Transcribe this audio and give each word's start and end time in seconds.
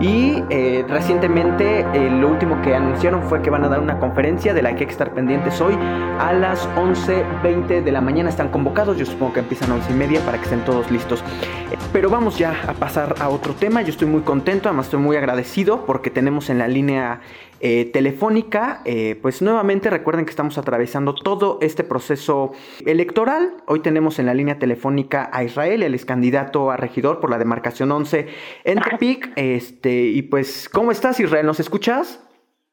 Y 0.00 0.44
eh, 0.48 0.84
recientemente 0.88 1.80
eh, 1.80 2.10
lo 2.10 2.28
último 2.28 2.62
que 2.62 2.74
anunciaron 2.74 3.22
fue 3.24 3.42
que 3.42 3.50
van 3.50 3.64
a 3.64 3.68
dar 3.68 3.80
una 3.80 3.98
conferencia 3.98 4.54
de 4.54 4.62
la 4.62 4.70
que 4.74 4.80
hay 4.80 4.86
que 4.86 4.92
estar 4.92 5.12
pendientes 5.12 5.60
hoy 5.60 5.74
a 6.18 6.32
las 6.32 6.68
11.20 6.76 7.82
de 7.82 7.92
la 7.92 8.00
mañana. 8.00 8.30
Están 8.30 8.48
convocados, 8.48 8.96
yo 8.96 9.04
supongo 9.04 9.32
que 9.32 9.40
empiezan 9.40 9.72
a 9.72 9.74
11 9.74 9.92
y 9.92 9.94
media 9.94 10.20
para 10.20 10.38
que 10.38 10.44
estén 10.44 10.64
todos 10.64 10.88
listos. 10.90 11.24
Pero 11.92 12.10
vamos 12.10 12.38
ya 12.38 12.54
a 12.68 12.74
pasar 12.74 13.16
a 13.18 13.28
otro 13.28 13.54
tema. 13.54 13.82
Yo 13.82 13.90
estoy 13.90 14.06
muy 14.06 14.20
contento, 14.20 14.68
además 14.68 14.86
estoy 14.86 15.00
muy 15.00 15.16
agradecido 15.16 15.84
porque 15.84 16.10
tenemos 16.10 16.48
en 16.48 16.58
la 16.58 16.68
línea 16.68 17.20
eh, 17.60 17.90
telefónica, 17.92 18.82
eh, 18.84 19.18
pues 19.20 19.42
nuevamente 19.42 19.90
recuerden 19.90 20.24
que 20.24 20.30
estamos 20.30 20.58
atravesando 20.58 21.14
todo 21.14 21.58
este 21.60 21.82
proceso 21.82 22.52
electoral. 22.86 23.52
Hoy 23.66 23.80
tenemos 23.80 24.18
en 24.18 24.26
la 24.26 24.34
línea 24.34 24.58
telefónica 24.58 25.28
a 25.32 25.42
Israel, 25.42 25.82
el 25.82 25.94
ex 25.94 26.04
candidato 26.04 26.70
a 26.70 26.76
regidor 26.76 27.20
por 27.20 27.30
la 27.30 27.38
demarcación 27.38 27.90
11 27.90 28.28
en 28.64 28.80
Tepic. 28.80 29.32
Este, 29.36 29.90
y 29.90 30.22
pues, 30.22 30.68
¿cómo 30.68 30.92
estás 30.92 31.18
Israel? 31.18 31.46
¿Nos 31.46 31.58
escuchas? 31.58 32.24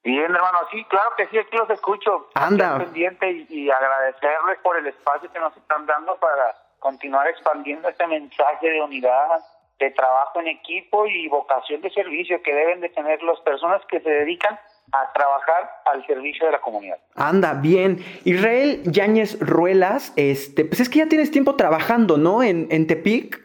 Bien, 0.03 0.25
hermano, 0.25 0.59
sí, 0.71 0.83
claro 0.87 1.09
que 1.17 1.25
sí, 1.27 1.37
aquí 1.39 1.57
los 1.57 1.69
escucho. 1.71 2.27
Anda. 2.35 2.77
pendiente 2.77 3.31
y, 3.31 3.47
y 3.49 3.71
agradecerles 3.71 4.59
por 4.61 4.77
el 4.77 4.85
espacio 4.85 5.31
que 5.31 5.39
nos 5.39 5.57
están 5.57 5.87
dando 5.87 6.15
para 6.17 6.55
continuar 6.77 7.27
expandiendo 7.27 7.89
este 7.89 8.05
mensaje 8.05 8.69
de 8.69 8.81
unidad, 8.83 9.39
de 9.79 9.89
trabajo 9.89 10.39
en 10.41 10.47
equipo 10.49 11.07
y 11.07 11.27
vocación 11.27 11.81
de 11.81 11.89
servicio 11.89 12.43
que 12.43 12.53
deben 12.53 12.81
de 12.81 12.89
tener 12.89 13.23
las 13.23 13.39
personas 13.39 13.81
que 13.87 13.99
se 13.99 14.09
dedican 14.09 14.59
a 14.91 15.11
trabajar 15.13 15.81
al 15.85 16.05
servicio 16.05 16.45
de 16.45 16.51
la 16.51 16.61
comunidad. 16.61 16.97
Anda, 17.15 17.53
bien. 17.53 17.97
Israel 18.23 18.81
Yáñez 18.85 19.39
Ruelas, 19.39 20.13
este, 20.15 20.65
pues 20.65 20.79
es 20.79 20.89
que 20.89 20.99
ya 20.99 21.07
tienes 21.07 21.31
tiempo 21.31 21.55
trabajando, 21.55 22.17
¿no? 22.17 22.43
En, 22.43 22.67
en 22.71 22.87
Tepic. 22.87 23.41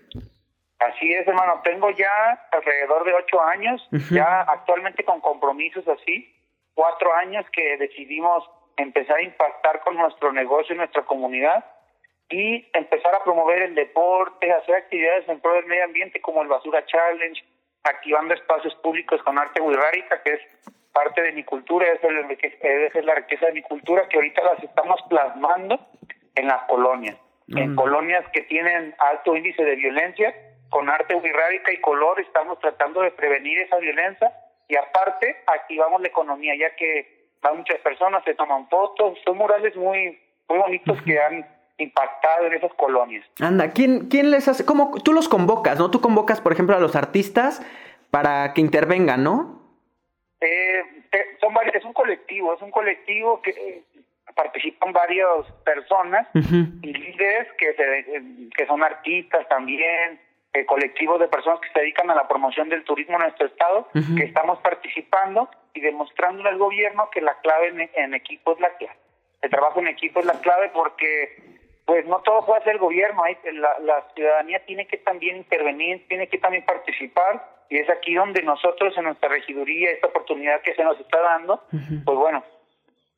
Así 0.79 1.13
es, 1.13 1.27
hermano. 1.27 1.61
Tengo 1.63 1.91
ya 1.91 2.49
alrededor 2.53 3.05
de 3.05 3.13
ocho 3.15 3.43
años, 3.43 3.87
ya 4.11 4.43
actualmente 4.43 5.05
con 5.05 5.21
compromisos 5.21 5.87
así, 5.89 6.35
cuatro 6.75 7.13
años 7.15 7.45
que 7.53 7.77
decidimos 7.77 8.45
empezar 8.77 9.19
a 9.19 9.23
impactar 9.23 9.81
con 9.81 9.97
nuestro 9.97 10.33
negocio 10.33 10.75
y 10.75 10.79
nuestra 10.79 11.03
comunidad 11.05 11.65
y 12.31 12.67
empezar 12.73 13.15
a 13.15 13.25
promover 13.25 13.61
el 13.63 13.75
deporte, 13.75 14.51
hacer 14.53 14.77
actividades 14.77 15.29
en 15.29 15.41
pro 15.41 15.53
del 15.55 15.67
medio 15.67 15.85
ambiente 15.85 16.21
como 16.21 16.43
el 16.43 16.49
Basura 16.49 16.85
Challenge, 16.87 17.45
activando 17.85 18.35
espacios 18.35 18.75
públicos 18.77 19.23
con 19.23 19.39
arte 19.39 19.61
wixárika, 19.61 20.23
que 20.23 20.35
es 20.35 20.41
parte 20.93 21.23
de 21.23 21.33
mi 21.33 21.45
cultura, 21.45 21.87
esa 21.87 22.09
es, 22.09 23.05
la 23.05 23.15
riqueza 23.15 23.47
de 23.47 23.53
mi 23.53 23.63
cultura, 23.63 24.09
que 24.09 24.17
ahorita 24.17 24.43
las 24.43 24.63
estamos 24.63 25.01
plasmando 25.09 25.79
en 26.35 26.47
las 26.47 26.63
colonias, 26.65 27.17
en 27.49 27.75
colonias 27.75 28.25
que 28.33 28.43
tienen 28.43 28.95
alto 28.99 29.37
índice 29.37 29.65
de 29.65 29.77
violencia, 29.77 30.35
con 30.69 30.89
arte 30.89 31.15
wixárika 31.15 31.73
y 31.73 31.81
color 31.81 32.21
estamos 32.21 32.59
tratando 32.61 33.03
de 33.03 33.11
prevenir 33.11 33.59
esa 33.61 33.77
violencia 33.79 34.33
y 34.69 34.77
aparte 34.77 35.43
activamos 35.47 36.01
la 36.01 36.09
economía, 36.09 36.55
ya 36.57 36.75
que 36.77 37.29
van 37.43 37.59
muchas 37.59 37.79
personas, 37.79 38.23
se 38.25 38.35
toman 38.35 38.69
fotos, 38.69 39.19
son 39.25 39.37
murales 39.37 39.75
muy, 39.75 40.21
muy 40.49 40.59
bonitos 40.59 41.03
que 41.03 41.21
han 41.21 41.45
impactado 41.81 42.47
en 42.47 42.55
esas 42.55 42.73
colonias. 42.75 43.27
Anda, 43.41 43.71
¿quién, 43.71 44.09
quién 44.09 44.31
les 44.31 44.49
hace? 44.49 44.65
¿Cómo 44.65 44.93
tú 45.03 45.13
los 45.13 45.29
convocas, 45.29 45.79
no? 45.79 45.91
Tú 45.91 46.01
convocas, 46.01 46.41
por 46.41 46.53
ejemplo, 46.53 46.77
a 46.77 46.81
los 46.81 46.97
artistas 46.97 47.63
para 48.11 48.53
que 48.55 48.61
intervengan, 48.61 49.23
¿no? 49.23 49.61
Eh, 50.41 50.83
son 51.41 51.53
varios, 51.55 51.75
es 51.75 51.85
un 51.85 51.93
colectivo, 51.93 52.55
es 52.55 52.63
un 52.63 52.71
colectivo 52.71 53.43
que 53.43 53.51
eh, 53.51 53.85
participan 54.35 54.93
varias 54.93 55.29
personas 55.65 56.27
y 56.35 56.93
líderes 56.93 57.49
que, 57.59 57.75
se, 57.75 58.23
que 58.57 58.67
son 58.67 58.83
artistas 58.83 59.47
también, 59.49 60.21
eh, 60.53 60.65
colectivos 60.65 61.21
de 61.21 61.29
personas 61.29 61.61
que 61.61 61.69
se 61.73 61.81
dedican 61.81 62.11
a 62.11 62.15
la 62.15 62.27
promoción 62.27 62.69
del 62.69 62.85
turismo 62.85 63.17
en 63.17 63.23
nuestro 63.23 63.47
estado, 63.47 63.89
que 63.93 64.25
estamos 64.25 64.59
participando 64.61 65.51
y 65.75 65.81
demostrando 65.81 66.49
al 66.49 66.59
gobierno 66.59 67.11
que 67.11 67.21
la 67.21 67.39
clave 67.41 67.69
en, 67.69 67.91
en 67.95 68.15
equipo 68.15 68.55
es 68.55 68.61
la 68.61 68.71
clave. 68.77 68.99
El 69.43 69.51
trabajo 69.51 69.81
en 69.81 69.89
equipo 69.89 70.21
es 70.21 70.27
la 70.27 70.41
clave 70.41 70.71
porque 70.73 71.50
pues 71.91 72.07
no 72.07 72.21
todo 72.21 72.47
puede 72.47 72.61
hacer 72.61 72.75
el 72.75 72.79
gobierno, 72.79 73.21
la, 73.53 73.81
la 73.81 74.07
ciudadanía 74.15 74.65
tiene 74.65 74.87
que 74.87 74.99
también 74.99 75.39
intervenir, 75.39 76.07
tiene 76.07 76.29
que 76.29 76.39
también 76.39 76.65
participar 76.65 77.65
y 77.69 77.79
es 77.79 77.91
aquí 77.91 78.15
donde 78.15 78.45
nosotros 78.45 78.97
en 78.97 79.07
nuestra 79.07 79.29
regiduría, 79.29 79.91
esta 79.91 80.07
oportunidad 80.07 80.61
que 80.63 80.73
se 80.77 80.85
nos 80.85 81.01
está 81.01 81.21
dando, 81.21 81.65
pues 82.05 82.17
bueno, 82.17 82.45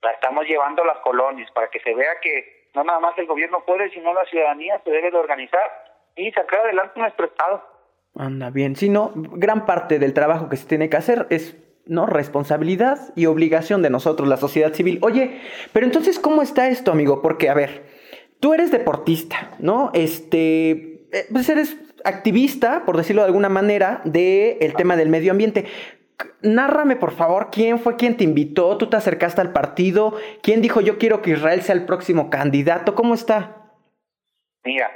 la 0.00 0.12
estamos 0.12 0.46
llevando 0.46 0.84
a 0.84 0.86
las 0.86 0.98
colonias 1.00 1.50
para 1.50 1.68
que 1.68 1.80
se 1.80 1.92
vea 1.92 2.12
que 2.22 2.70
no 2.74 2.82
nada 2.82 2.98
más 2.98 3.12
el 3.18 3.26
gobierno 3.26 3.62
puede, 3.62 3.90
sino 3.90 4.14
la 4.14 4.24
ciudadanía 4.24 4.80
se 4.82 4.90
debe 4.90 5.10
de 5.10 5.18
organizar 5.18 5.70
y 6.16 6.32
sacar 6.32 6.60
adelante 6.60 6.98
nuestro 6.98 7.26
Estado. 7.26 7.62
Anda 8.16 8.48
bien, 8.48 8.74
si 8.74 8.88
no, 8.88 9.12
gran 9.14 9.66
parte 9.66 9.98
del 9.98 10.14
trabajo 10.14 10.48
que 10.48 10.56
se 10.56 10.66
tiene 10.66 10.88
que 10.88 10.96
hacer 10.96 11.26
es 11.28 11.58
¿no? 11.84 12.06
Responsabilidad 12.06 13.12
y 13.16 13.26
obligación 13.26 13.82
de 13.82 13.90
nosotros, 13.90 14.28
la 14.28 14.36
sociedad 14.36 14.72
civil. 14.72 14.98
Oye, 15.02 15.40
pero 15.72 15.84
entonces, 15.84 16.18
¿cómo 16.18 16.42
está 16.42 16.68
esto, 16.68 16.92
amigo? 16.92 17.22
Porque, 17.22 17.48
a 17.48 17.54
ver, 17.54 17.82
tú 18.42 18.52
eres 18.52 18.72
deportista, 18.72 19.52
¿no? 19.60 19.92
Este, 19.94 20.70
eh, 21.12 21.26
pues 21.30 21.48
eres 21.48 21.78
activista, 22.04 22.82
por 22.84 22.96
decirlo 22.96 23.22
de 23.22 23.28
alguna 23.28 23.48
manera, 23.48 24.00
del 24.04 24.56
el 24.60 24.74
tema 24.74 24.96
del 24.96 25.08
medio 25.08 25.30
ambiente. 25.30 25.66
Nárrame, 26.42 26.96
por 26.96 27.12
favor, 27.12 27.50
quién 27.52 27.78
fue 27.78 27.96
quien 27.96 28.16
te 28.16 28.24
invitó, 28.24 28.76
tú 28.78 28.90
te 28.90 28.96
acercaste 28.96 29.40
al 29.40 29.52
partido, 29.52 30.14
quién 30.42 30.60
dijo 30.60 30.80
yo 30.80 30.98
quiero 30.98 31.22
que 31.22 31.30
Israel 31.30 31.62
sea 31.62 31.76
el 31.76 31.86
próximo 31.86 32.30
candidato, 32.30 32.96
¿cómo 32.96 33.14
está? 33.14 33.70
Mira, 34.64 34.90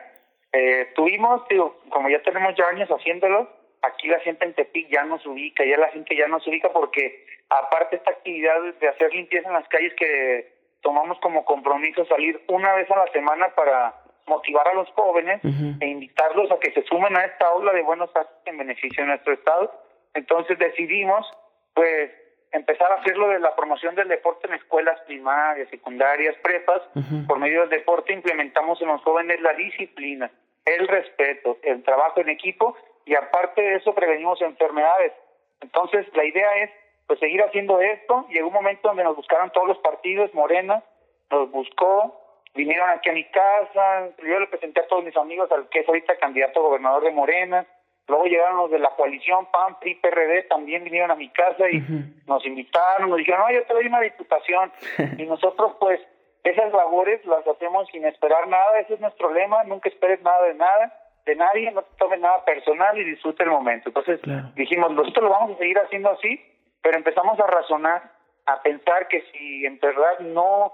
eh, 0.52 0.88
tuvimos, 0.96 1.42
como 1.88 2.10
ya 2.10 2.20
tenemos 2.22 2.52
ya 2.56 2.64
años 2.64 2.88
haciéndolo, 2.88 3.48
aquí 3.82 4.08
la 4.08 4.18
gente 4.20 4.44
en 4.44 4.54
Tepic 4.54 4.88
ya 4.90 5.04
nos 5.04 5.24
ubica, 5.24 5.64
ya 5.64 5.78
la 5.78 5.88
gente 5.90 6.16
ya 6.16 6.26
nos 6.26 6.44
ubica 6.48 6.72
porque 6.72 7.24
aparte 7.48 7.94
esta 7.94 8.10
actividad 8.10 8.60
de 8.80 8.88
hacer 8.88 9.14
limpieza 9.14 9.46
en 9.46 9.54
las 9.54 9.68
calles 9.68 9.92
que 9.96 10.55
tomamos 10.82 11.18
como 11.20 11.44
compromiso 11.44 12.04
salir 12.06 12.40
una 12.48 12.74
vez 12.74 12.90
a 12.90 12.96
la 12.96 13.12
semana 13.12 13.48
para 13.54 13.94
motivar 14.26 14.66
a 14.68 14.74
los 14.74 14.88
jóvenes 14.90 15.40
e 15.80 15.86
invitarlos 15.86 16.50
a 16.50 16.58
que 16.58 16.72
se 16.72 16.82
sumen 16.82 17.16
a 17.16 17.24
esta 17.24 17.50
ola 17.52 17.72
de 17.72 17.82
buenos 17.82 18.10
actos 18.14 18.36
en 18.44 18.58
beneficio 18.58 19.04
de 19.04 19.10
nuestro 19.10 19.32
estado. 19.34 19.72
Entonces 20.14 20.58
decidimos, 20.58 21.26
pues, 21.74 22.10
empezar 22.52 22.90
a 22.90 22.96
hacerlo 22.96 23.28
de 23.28 23.38
la 23.38 23.54
promoción 23.54 23.94
del 23.94 24.08
deporte 24.08 24.48
en 24.48 24.54
escuelas 24.54 25.00
primarias, 25.02 25.68
secundarias, 25.68 26.34
prepas. 26.42 26.82
Por 27.26 27.38
medio 27.38 27.60
del 27.62 27.70
deporte 27.70 28.12
implementamos 28.12 28.80
en 28.82 28.88
los 28.88 29.02
jóvenes 29.02 29.40
la 29.40 29.52
disciplina, 29.52 30.30
el 30.64 30.88
respeto, 30.88 31.58
el 31.62 31.82
trabajo 31.82 32.20
en 32.20 32.30
equipo 32.30 32.76
y 33.04 33.14
aparte 33.14 33.62
de 33.62 33.76
eso 33.76 33.94
prevenimos 33.94 34.40
enfermedades. 34.42 35.12
Entonces 35.60 36.06
la 36.14 36.24
idea 36.24 36.56
es 36.58 36.70
pues 37.06 37.18
seguir 37.20 37.42
haciendo 37.42 37.80
esto. 37.80 38.26
Llegó 38.30 38.48
un 38.48 38.54
momento 38.54 38.88
donde 38.88 39.04
nos 39.04 39.16
buscaron 39.16 39.50
todos 39.50 39.68
los 39.68 39.78
partidos, 39.78 40.32
Morena 40.34 40.82
nos 41.30 41.50
buscó, 41.50 42.20
vinieron 42.54 42.88
aquí 42.90 43.10
a 43.10 43.14
mi 43.14 43.24
casa, 43.24 44.08
yo 44.18 44.40
le 44.40 44.46
presenté 44.46 44.80
a 44.80 44.86
todos 44.86 45.04
mis 45.04 45.16
amigos 45.16 45.50
al 45.52 45.68
que 45.68 45.80
es 45.80 45.88
ahorita 45.88 46.16
candidato 46.18 46.60
a 46.60 46.68
gobernador 46.68 47.02
de 47.04 47.10
Morena, 47.10 47.66
luego 48.08 48.24
llegaron 48.24 48.58
los 48.58 48.70
de 48.70 48.78
la 48.78 48.90
coalición 48.90 49.46
PAN, 49.50 49.78
PRI, 49.80 49.96
PRD, 49.96 50.44
también 50.44 50.84
vinieron 50.84 51.10
a 51.10 51.16
mi 51.16 51.28
casa 51.30 51.68
y 51.70 51.82
nos 52.26 52.44
invitaron, 52.46 53.10
nos 53.10 53.18
dijeron, 53.18 53.40
no, 53.40 53.52
yo 53.52 53.64
te 53.64 53.74
doy 53.74 53.86
una 53.86 54.00
diputación, 54.00 54.72
y 55.18 55.24
nosotros 55.24 55.76
pues 55.80 56.00
esas 56.44 56.72
labores 56.72 57.24
las 57.26 57.46
hacemos 57.46 57.88
sin 57.88 58.04
esperar 58.04 58.46
nada, 58.46 58.78
ese 58.78 58.94
es 58.94 59.00
nuestro 59.00 59.32
lema, 59.32 59.64
nunca 59.64 59.88
esperes 59.88 60.22
nada 60.22 60.42
de 60.46 60.54
nada, 60.54 60.92
de 61.26 61.34
nadie, 61.34 61.72
no 61.72 61.82
te 61.82 61.96
tomes 61.98 62.20
nada 62.20 62.44
personal 62.44 62.96
y 62.96 63.02
disfrute 63.02 63.42
el 63.42 63.50
momento. 63.50 63.88
Entonces 63.88 64.20
dijimos, 64.54 64.92
nosotros 64.92 65.24
lo 65.24 65.30
vamos 65.30 65.56
a 65.56 65.58
seguir 65.58 65.76
haciendo 65.76 66.10
así, 66.10 66.40
pero 66.86 66.98
empezamos 66.98 67.36
a 67.40 67.46
razonar, 67.48 68.12
a 68.46 68.62
pensar 68.62 69.08
que 69.08 69.20
si 69.32 69.66
en 69.66 69.80
verdad 69.80 70.20
no 70.20 70.72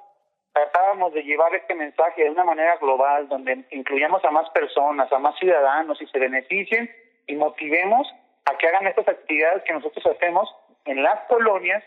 tratábamos 0.53 1.15
de 1.15 1.23
llevar 1.23 1.55
este 1.55 1.75
mensaje 1.75 2.25
de 2.25 2.29
una 2.29 2.45
manera 2.45 2.77
global, 2.77 3.31
donde 3.31 3.65
incluyamos 3.71 4.23
a 4.23 4.31
más 4.31 4.51
personas, 4.51 5.11
a 5.11 5.19
más 5.19 5.39
ciudadanos 5.39 6.03
y 6.03 6.07
se 6.09 6.19
beneficien 6.19 6.91
y 7.27 7.35
motivemos 7.35 8.07
a 8.45 8.59
que 8.59 8.69
hagan 8.69 8.89
estas 8.89 9.09
actividades 9.09 9.63
que 9.63 9.73
nosotros 9.73 10.05
hacemos 10.05 10.55
en 10.85 11.03
las 11.03 11.19
colonias, 11.29 11.83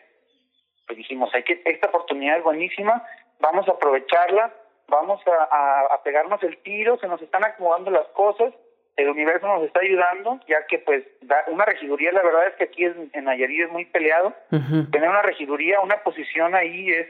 pues 0.88 0.98
dijimos, 0.98 1.30
hay 1.36 1.44
que 1.44 1.62
esta 1.64 1.90
oportunidad 1.90 2.38
es 2.38 2.44
buenísima, 2.44 3.06
vamos 3.40 3.68
a 3.68 3.74
aprovecharla, 3.74 4.52
vamos 4.88 5.22
a, 5.28 5.94
a 5.94 6.02
pegarnos 6.02 6.42
el 6.42 6.58
tiro, 6.64 6.98
se 6.98 7.08
nos 7.08 7.22
están 7.22 7.46
acomodando 7.46 7.92
las 7.92 8.08
cosas 8.08 8.52
el 8.98 9.10
universo 9.10 9.48
nos 9.48 9.64
está 9.64 9.82
ayudando, 9.82 10.40
ya 10.48 10.66
que 10.68 10.80
pues 10.80 11.04
una 11.48 11.66
regiduría, 11.66 12.12
la 12.12 12.24
verdad 12.24 12.48
es 12.48 12.56
que 12.56 12.64
aquí 12.66 12.86
en, 12.86 13.10
en 13.14 13.26
Nayarit 13.26 13.66
es 13.66 13.72
muy 13.72 13.86
peleado, 13.86 14.34
tener 14.50 15.10
una 15.10 15.22
regiduría, 15.22 15.82
una 15.82 16.02
posición 16.04 16.56
ahí 16.56 16.90
es, 16.90 17.08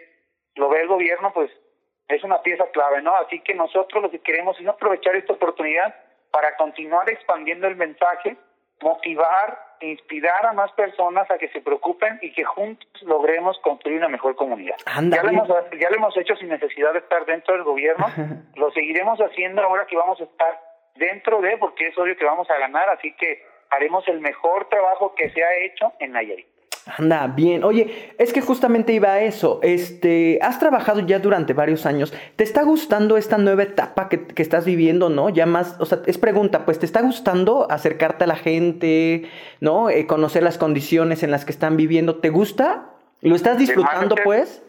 lo 0.56 0.70
ve 0.70 0.82
el 0.82 0.88
gobierno, 0.88 1.32
pues 1.34 1.52
es 2.08 2.24
una 2.24 2.42
pieza 2.42 2.66
clave, 2.72 3.02
¿no? 3.02 3.16
Así 3.16 3.40
que 3.42 3.54
nosotros 3.54 4.04
lo 4.04 4.12
que 4.12 4.20
queremos 4.20 4.60
es 4.60 4.68
aprovechar 4.68 5.16
esta 5.16 5.34
oportunidad 5.34 5.96
para 6.32 6.56
continuar 6.56 7.10
expandiendo 7.10 7.68
el 7.68 7.76
mensaje, 7.76 8.36
motivar, 8.82 9.66
e 9.80 9.88
inspirar 9.88 10.46
a 10.46 10.54
más 10.54 10.72
personas 10.72 11.30
a 11.30 11.38
que 11.38 11.50
se 11.50 11.62
preocupen 11.62 12.18
y 12.22 12.32
que 12.32 12.44
juntos 12.44 12.88
logremos 13.02 13.60
construir 13.60 13.98
una 13.98 14.08
mejor 14.08 14.36
comunidad. 14.36 14.78
ya, 14.86 15.24
lo 15.24 15.30
hemos, 15.30 15.48
ya 15.48 15.90
lo 15.90 15.96
hemos 15.98 16.16
hecho 16.18 16.36
sin 16.38 16.50
necesidad 16.50 16.94
de 16.94 17.00
estar 17.00 17.26
dentro 17.26 17.56
del 17.56 17.64
gobierno, 17.64 18.06
lo 18.56 18.72
seguiremos 18.72 19.20
haciendo 19.20 19.62
ahora 19.62 19.86
que 19.86 19.98
vamos 19.98 20.20
a 20.22 20.24
estar 20.24 20.62
dentro 20.96 21.42
de, 21.42 21.58
porque 21.58 21.88
es 21.88 21.98
obvio 21.98 22.18
que 22.18 22.26
vamos 22.26 22.50
a 22.50 22.58
ganar, 22.58 22.90
así 22.90 23.14
que 23.14 23.44
haremos 23.70 24.08
el 24.08 24.20
mejor 24.22 24.70
trabajo 24.70 25.14
que 25.16 25.30
se 25.32 25.44
ha 25.44 25.58
hecho 25.66 25.94
en 26.00 26.12
Nayarit. 26.14 26.48
Anda, 26.98 27.26
bien. 27.28 27.64
Oye, 27.64 28.14
es 28.20 28.32
que 28.32 28.42
justamente 28.42 28.94
iba 28.94 29.10
a 29.10 29.22
eso. 29.22 29.60
Este, 29.64 30.38
has 30.42 30.60
trabajado 30.60 31.00
ya 31.00 31.18
durante 31.18 31.54
varios 31.54 31.88
años. 31.88 32.14
¿Te 32.36 32.44
está 32.44 32.62
gustando 32.62 33.18
esta 33.18 33.40
nueva 33.40 33.64
etapa 33.64 34.08
que, 34.08 34.28
que, 34.28 34.44
estás 34.44 34.66
viviendo, 34.66 35.10
no? 35.10 35.30
Ya 35.30 35.48
más, 35.48 35.80
o 35.80 35.86
sea, 35.86 36.00
es 36.06 36.20
pregunta, 36.20 36.64
pues, 36.64 36.78
¿te 36.78 36.86
está 36.86 37.02
gustando 37.02 37.66
acercarte 37.72 38.26
a 38.26 38.28
la 38.28 38.36
gente, 38.36 39.24
no? 39.62 39.90
Eh, 39.90 40.06
conocer 40.06 40.44
las 40.44 40.60
condiciones 40.60 41.24
en 41.24 41.32
las 41.32 41.44
que 41.44 41.52
están 41.52 41.76
viviendo. 41.76 42.20
¿Te 42.20 42.30
gusta? 42.30 42.92
¿Lo 43.22 43.36
estás 43.36 43.58
disfrutando, 43.58 44.16
pues? 44.24 44.64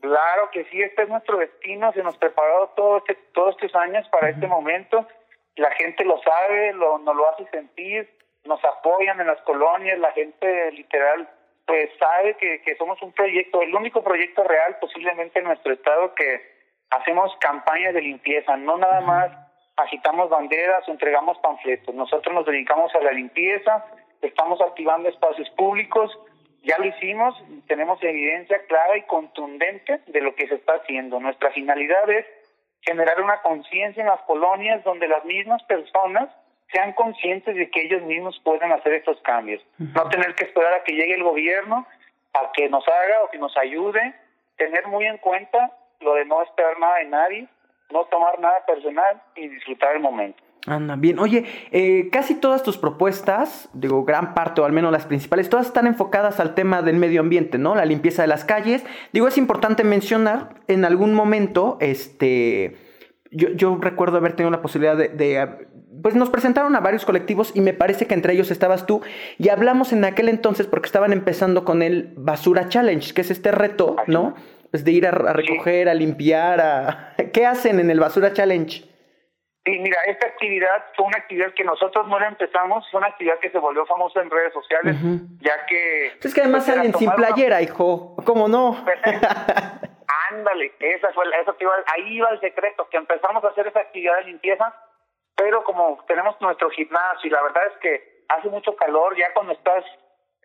Claro 0.00 0.50
que 0.52 0.64
sí, 0.64 0.82
este 0.82 1.04
es 1.04 1.08
nuestro 1.08 1.38
destino. 1.38 1.92
Se 1.92 2.02
nos 2.02 2.18
preparó 2.18 2.72
todo 2.74 2.98
este, 2.98 3.14
todos 3.32 3.54
estos 3.54 3.74
años 3.80 4.06
para 4.10 4.28
este 4.28 4.48
momento. 4.48 5.06
La 5.56 5.70
gente 5.72 6.04
lo 6.04 6.20
sabe, 6.22 6.72
lo, 6.72 6.98
nos 6.98 7.14
lo 7.14 7.28
hace 7.30 7.46
sentir, 7.46 8.08
nos 8.44 8.62
apoyan 8.64 9.20
en 9.20 9.26
las 9.26 9.40
colonias, 9.42 9.98
la 9.98 10.12
gente 10.12 10.72
literal 10.72 11.28
pues 11.66 11.90
sabe 11.98 12.36
que, 12.36 12.60
que 12.60 12.76
somos 12.76 13.00
un 13.00 13.12
proyecto, 13.12 13.62
el 13.62 13.74
único 13.74 14.02
proyecto 14.02 14.44
real 14.44 14.76
posiblemente 14.80 15.38
en 15.38 15.46
nuestro 15.46 15.72
estado 15.72 16.14
que 16.14 16.42
hacemos 16.90 17.34
campañas 17.40 17.94
de 17.94 18.02
limpieza, 18.02 18.56
no 18.56 18.76
nada 18.76 19.00
más 19.00 19.30
agitamos 19.76 20.28
banderas 20.28 20.86
o 20.86 20.92
entregamos 20.92 21.38
panfletos, 21.38 21.94
nosotros 21.94 22.34
nos 22.34 22.46
dedicamos 22.46 22.94
a 22.94 23.00
la 23.00 23.12
limpieza, 23.12 23.84
estamos 24.20 24.60
activando 24.60 25.08
espacios 25.08 25.48
públicos, 25.50 26.10
ya 26.62 26.78
lo 26.78 26.86
hicimos, 26.86 27.34
tenemos 27.66 28.02
evidencia 28.02 28.58
clara 28.66 28.96
y 28.96 29.02
contundente 29.02 30.00
de 30.06 30.20
lo 30.22 30.34
que 30.34 30.48
se 30.48 30.54
está 30.54 30.74
haciendo. 30.74 31.20
Nuestra 31.20 31.50
finalidad 31.50 32.08
es 32.10 32.24
generar 32.84 33.20
una 33.20 33.40
conciencia 33.42 34.02
en 34.02 34.08
las 34.08 34.20
colonias 34.22 34.84
donde 34.84 35.08
las 35.08 35.24
mismas 35.24 35.62
personas 35.64 36.28
sean 36.72 36.92
conscientes 36.92 37.54
de 37.54 37.70
que 37.70 37.82
ellos 37.82 38.02
mismos 38.02 38.40
pueden 38.44 38.72
hacer 38.72 38.94
estos 38.94 39.20
cambios. 39.22 39.62
No 39.78 40.08
tener 40.08 40.34
que 40.34 40.44
esperar 40.44 40.74
a 40.74 40.82
que 40.82 40.92
llegue 40.92 41.14
el 41.14 41.22
gobierno 41.22 41.86
a 42.34 42.50
que 42.52 42.68
nos 42.68 42.86
haga 42.86 43.22
o 43.22 43.30
que 43.30 43.38
nos 43.38 43.56
ayude, 43.56 44.14
tener 44.56 44.86
muy 44.88 45.06
en 45.06 45.18
cuenta 45.18 45.70
lo 46.00 46.14
de 46.14 46.24
no 46.24 46.42
esperar 46.42 46.78
nada 46.78 46.96
de 46.96 47.04
nadie, 47.06 47.48
no 47.90 48.04
tomar 48.06 48.38
nada 48.40 48.64
personal 48.66 49.22
y 49.36 49.48
disfrutar 49.48 49.94
el 49.94 50.00
momento. 50.00 50.42
Anda, 50.66 50.96
bien. 50.96 51.18
Oye, 51.18 51.44
eh, 51.72 52.08
casi 52.10 52.34
todas 52.34 52.62
tus 52.62 52.78
propuestas, 52.78 53.68
digo, 53.74 54.04
gran 54.04 54.32
parte 54.32 54.62
o 54.62 54.64
al 54.64 54.72
menos 54.72 54.92
las 54.92 55.04
principales, 55.04 55.50
todas 55.50 55.66
están 55.66 55.86
enfocadas 55.86 56.40
al 56.40 56.54
tema 56.54 56.80
del 56.80 56.96
medio 56.96 57.20
ambiente, 57.20 57.58
¿no? 57.58 57.74
La 57.74 57.84
limpieza 57.84 58.22
de 58.22 58.28
las 58.28 58.44
calles. 58.44 58.82
Digo, 59.12 59.28
es 59.28 59.36
importante 59.36 59.84
mencionar, 59.84 60.62
en 60.66 60.86
algún 60.86 61.12
momento, 61.12 61.76
este, 61.80 62.76
yo, 63.30 63.50
yo 63.50 63.76
recuerdo 63.78 64.16
haber 64.16 64.36
tenido 64.36 64.50
la 64.50 64.62
posibilidad 64.62 64.96
de, 64.96 65.08
de 65.08 65.68
pues 66.02 66.14
nos 66.14 66.30
presentaron 66.30 66.74
a 66.76 66.80
varios 66.80 67.04
colectivos 67.04 67.52
y 67.54 67.60
me 67.60 67.74
parece 67.74 68.06
que 68.06 68.14
entre 68.14 68.32
ellos 68.32 68.50
estabas 68.50 68.86
tú 68.86 69.02
y 69.38 69.50
hablamos 69.50 69.92
en 69.92 70.04
aquel 70.04 70.28
entonces 70.28 70.66
porque 70.66 70.86
estaban 70.86 71.12
empezando 71.12 71.64
con 71.64 71.82
el 71.82 72.12
Basura 72.16 72.68
Challenge, 72.68 73.12
que 73.12 73.20
es 73.20 73.30
este 73.30 73.52
reto, 73.52 73.96
¿no? 74.06 74.34
Pues 74.70 74.84
de 74.84 74.92
ir 74.92 75.06
a, 75.06 75.10
a 75.10 75.32
recoger, 75.34 75.90
a 75.90 75.94
limpiar, 75.94 76.60
a... 76.60 77.14
¿Qué 77.32 77.44
hacen 77.44 77.80
en 77.80 77.90
el 77.90 78.00
Basura 78.00 78.32
Challenge? 78.32 78.93
Sí, 79.64 79.78
mira, 79.78 79.98
esta 80.06 80.26
actividad 80.26 80.84
fue 80.94 81.06
una 81.06 81.18
actividad 81.18 81.54
que 81.54 81.64
nosotros 81.64 82.06
no 82.06 82.18
la 82.18 82.28
empezamos, 82.28 82.86
fue 82.90 82.98
una 82.98 83.08
actividad 83.08 83.38
que 83.38 83.50
se 83.50 83.58
volvió 83.58 83.86
famosa 83.86 84.20
en 84.20 84.30
redes 84.30 84.52
sociales, 84.52 84.96
uh 85.02 85.06
-huh. 85.06 85.20
ya 85.40 85.64
que... 85.66 86.18
Es 86.22 86.34
que 86.34 86.42
además 86.42 86.64
pues, 86.64 86.76
salen 86.76 86.94
sin 86.94 87.10
playera, 87.12 87.56
una... 87.56 87.62
hijo, 87.62 88.14
¿cómo 88.26 88.46
no? 88.46 88.76
Ándale, 90.30 90.72
esa 90.80 91.12
fue 91.12 91.26
la, 91.26 91.38
esa 91.38 91.54
iba, 91.58 91.72
ahí 91.94 92.16
iba 92.16 92.28
el 92.30 92.40
secreto, 92.40 92.88
que 92.90 92.98
empezamos 92.98 93.42
a 93.42 93.48
hacer 93.48 93.66
esa 93.66 93.80
actividad 93.80 94.16
de 94.16 94.24
limpieza 94.24 94.74
pero 95.36 95.64
como 95.64 95.98
tenemos 96.06 96.40
nuestro 96.40 96.70
gimnasio 96.70 97.28
y 97.28 97.30
la 97.30 97.42
verdad 97.42 97.62
es 97.72 97.78
que 97.78 98.24
hace 98.28 98.48
mucho 98.48 98.74
calor, 98.76 99.16
ya 99.16 99.32
cuando 99.34 99.52
estás 99.52 99.84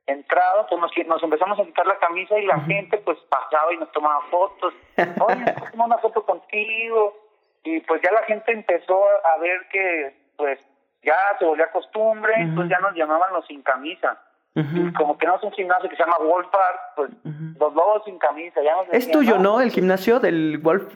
entrado, 0.06 0.66
pues 0.68 0.82
nos, 0.82 0.92
nos 1.08 1.24
empezamos 1.24 1.60
a 1.60 1.66
quitar 1.66 1.86
la 1.86 2.00
camisa 2.00 2.38
y 2.38 2.46
la 2.46 2.58
uh 2.58 2.60
-huh. 2.60 2.66
gente 2.66 2.98
pues 2.98 3.18
pasaba 3.30 3.74
y 3.74 3.78
nos 3.78 3.92
tomaba 3.92 4.22
fotos, 4.32 4.74
oye, 5.22 5.46
una 5.74 5.98
foto 6.00 6.26
contigo, 6.26 7.16
y 7.64 7.80
pues 7.82 8.02
ya 8.02 8.12
la 8.12 8.24
gente 8.24 8.52
empezó 8.52 9.04
a 9.26 9.38
ver 9.40 9.68
que 9.72 10.16
pues 10.38 10.60
ya 11.04 11.16
se 11.38 11.46
volvió 11.46 11.66
costumbre, 11.72 12.34
uh 12.38 12.42
-huh. 12.42 12.56
pues 12.56 12.70
ya 12.70 12.80
nos 12.80 12.94
llamaban 12.96 13.34
los 13.34 13.46
sin 13.48 13.62
camisa. 13.62 14.22
Uh 14.56 14.62
-huh. 14.62 14.90
Y 14.90 14.94
como 14.94 15.18
tenemos 15.18 15.44
un 15.44 15.52
gimnasio 15.52 15.90
que 15.90 15.96
se 15.96 16.04
llama 16.04 16.18
Wolf 16.20 16.48
Park, 16.50 16.80
pues 16.96 17.12
los 17.60 17.74
lobos 17.74 18.04
sin 18.06 18.18
camisa. 18.18 18.62
Ya 18.62 18.76
nos 18.76 18.88
decían, 18.88 19.02
es 19.02 19.12
tuyo, 19.12 19.38
¿no? 19.38 19.62
El 19.62 19.72
gimnasio 19.72 20.20
del 20.20 20.58
Wolf. 20.60 20.96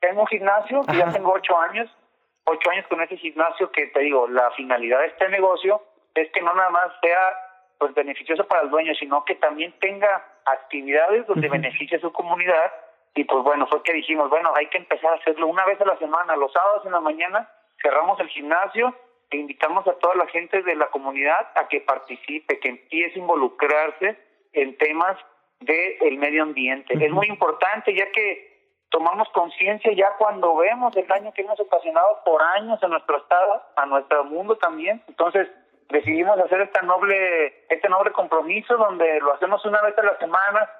Tengo 0.00 0.22
un 0.22 0.26
gimnasio 0.26 0.82
que 0.82 0.96
ya 0.96 1.10
tengo 1.12 1.32
ocho 1.32 1.58
años 1.58 1.90
ocho 2.44 2.70
años 2.70 2.86
con 2.88 3.00
ese 3.00 3.16
gimnasio 3.16 3.70
que 3.70 3.86
te 3.88 4.00
digo, 4.00 4.28
la 4.28 4.50
finalidad 4.52 5.00
de 5.00 5.06
este 5.06 5.28
negocio 5.28 5.82
es 6.14 6.30
que 6.32 6.40
no 6.40 6.54
nada 6.54 6.70
más 6.70 6.92
sea 7.02 7.18
pues 7.78 7.94
beneficioso 7.94 8.44
para 8.46 8.62
el 8.62 8.70
dueño, 8.70 8.94
sino 8.94 9.24
que 9.24 9.34
también 9.34 9.74
tenga 9.80 10.24
actividades 10.46 11.26
donde 11.26 11.48
beneficie 11.48 11.96
a 11.96 12.00
su 12.00 12.12
comunidad 12.12 12.72
y 13.14 13.24
pues 13.24 13.44
bueno, 13.44 13.66
fue 13.68 13.82
que 13.82 13.92
dijimos, 13.92 14.28
bueno, 14.28 14.52
hay 14.56 14.66
que 14.66 14.78
empezar 14.78 15.12
a 15.12 15.16
hacerlo 15.16 15.46
una 15.46 15.64
vez 15.64 15.80
a 15.80 15.84
la 15.84 15.96
semana, 15.98 16.36
los 16.36 16.52
sábados 16.52 16.84
en 16.84 16.92
la 16.92 17.00
mañana 17.00 17.48
cerramos 17.80 18.18
el 18.20 18.28
gimnasio 18.28 18.94
e 19.30 19.36
invitamos 19.36 19.86
a 19.86 19.94
toda 19.94 20.16
la 20.16 20.26
gente 20.26 20.62
de 20.62 20.74
la 20.74 20.88
comunidad 20.88 21.52
a 21.54 21.68
que 21.68 21.80
participe, 21.80 22.58
que 22.58 22.68
empiece 22.68 23.14
a 23.16 23.22
involucrarse 23.22 24.18
en 24.52 24.76
temas 24.78 25.16
del 25.60 25.98
de 25.98 26.16
medio 26.18 26.42
ambiente. 26.42 26.96
Uh 26.96 27.00
-huh. 27.00 27.06
Es 27.06 27.12
muy 27.12 27.26
importante 27.28 27.94
ya 27.94 28.10
que 28.10 28.54
tomamos 28.90 29.28
conciencia 29.30 29.92
ya 29.92 30.16
cuando 30.18 30.56
vemos 30.56 30.96
el 30.96 31.06
daño 31.06 31.32
que 31.32 31.42
hemos 31.42 31.58
ocasionado 31.58 32.20
por 32.24 32.42
años 32.42 32.82
en 32.82 32.90
nuestro 32.90 33.16
estado, 33.18 33.62
a 33.76 33.86
nuestro 33.86 34.24
mundo 34.24 34.56
también. 34.56 35.02
Entonces 35.08 35.48
decidimos 35.88 36.38
hacer 36.38 36.60
esta 36.60 36.82
noble, 36.82 37.64
este 37.68 37.88
noble 37.88 38.12
compromiso 38.12 38.76
donde 38.76 39.20
lo 39.20 39.34
hacemos 39.34 39.64
una 39.64 39.80
vez 39.82 39.96
a 39.98 40.02
la 40.02 40.18
semana 40.18 40.70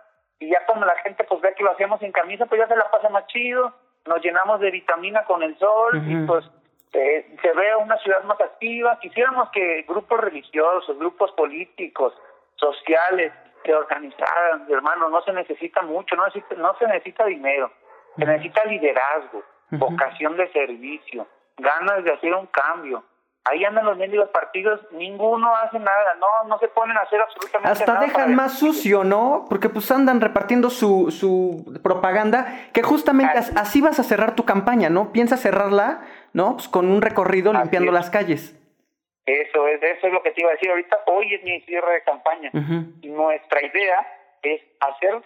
y 0.45 0.51
ya 0.51 0.65
cuando 0.67 0.87
la 0.87 0.97
gente 0.97 1.25
pues 1.25 1.41
ve 1.41 1.55
que 1.55 1.65
lo 1.65 1.73
hacemos 1.73 2.01
sin 2.01 2.13
camisa, 2.13 2.47
pues 2.47 2.61
ya 2.61 2.69
se 2.69 2.77
la 2.77 2.91
pasa 2.91 3.09
más 3.09 3.27
chido, 3.27 3.73
nos 4.07 4.23
llenamos 4.23 4.61
de 4.61 4.71
vitamina 4.71 5.25
con 5.25 5.43
el 5.43 5.57
sol 5.59 5.97
uh 5.97 6.01
-huh. 6.01 6.25
y 6.25 6.27
pues 6.27 6.45
eh, 6.93 7.37
se 7.43 7.53
ve 7.53 7.75
una 7.77 7.97
ciudad 7.99 8.23
más 8.25 8.41
activa. 8.41 8.99
Quisiéramos 9.01 9.51
que 9.51 9.83
grupos 9.89 10.21
religiosos, 10.21 10.99
grupos 10.99 11.33
políticos, 11.33 12.15
sociales, 12.57 13.33
se 13.65 13.75
organizaran, 13.75 14.67
hermano, 14.71 15.09
no 15.09 15.23
se 15.23 15.33
necesita 15.33 15.83
mucho, 15.83 16.15
no, 16.17 16.27
necesita, 16.27 16.55
no 16.57 16.77
se 16.79 16.87
necesita 16.87 17.25
dinero 17.25 17.71
se 18.17 18.25
necesita 18.25 18.65
liderazgo, 18.65 19.43
vocación 19.71 20.37
de 20.37 20.51
servicio, 20.53 21.27
ganas 21.57 22.05
de 22.05 22.13
hacer 22.13 22.33
un 22.35 22.47
cambio. 22.47 23.03
Ahí 23.47 23.63
andan 23.63 23.85
los 23.85 23.99
mendigos 23.99 24.31
partidos, 24.31 24.81
ninguno 24.93 25.55
hace 25.57 25.79
nada, 25.79 26.15
no, 26.15 26.49
no 26.49 26.59
se 26.59 26.69
ponen 26.69 26.97
a 26.97 27.01
hacer 27.01 27.21
absolutamente 27.21 27.73
Hasta 27.73 27.93
nada. 27.93 28.07
Hasta 28.07 28.19
dejan 28.19 28.35
más 28.35 28.59
sucio, 28.59 29.05
¿no? 29.05 29.45
Porque 29.51 29.69
pues 29.69 29.91
andan 29.91 30.23
repartiendo 30.23 30.71
su, 30.71 31.11
su 31.11 31.79
propaganda, 31.83 32.71
que 32.73 32.83
justamente 32.83 33.37
así. 33.37 33.53
así 33.57 33.81
vas 33.83 34.01
a 34.01 34.03
cerrar 34.03 34.35
tu 34.35 34.47
campaña, 34.47 34.89
¿no? 34.89 35.13
Piensas 35.13 35.43
cerrarla, 35.43 36.05
¿no? 36.33 36.55
Pues 36.55 36.69
con 36.69 36.91
un 36.91 37.03
recorrido 37.03 37.51
así 37.51 37.61
limpiando 37.61 37.91
es. 37.91 37.95
las 37.95 38.11
calles. 38.11 38.59
Eso 39.27 39.69
es, 39.69 39.83
eso 39.83 40.07
es 40.07 40.13
lo 40.13 40.23
que 40.23 40.31
te 40.31 40.41
iba 40.41 40.51
a 40.51 40.55
decir 40.55 40.71
ahorita. 40.71 41.01
Hoy 41.07 41.35
es 41.35 41.45
mi 41.45 41.61
cierre 41.63 41.93
de 41.95 42.03
campaña. 42.03 42.51
Uh 42.55 42.59
-huh. 42.59 42.93
Y 43.03 43.09
nuestra 43.09 43.63
idea 43.63 44.07
es 44.43 44.63
hacer 44.81 45.23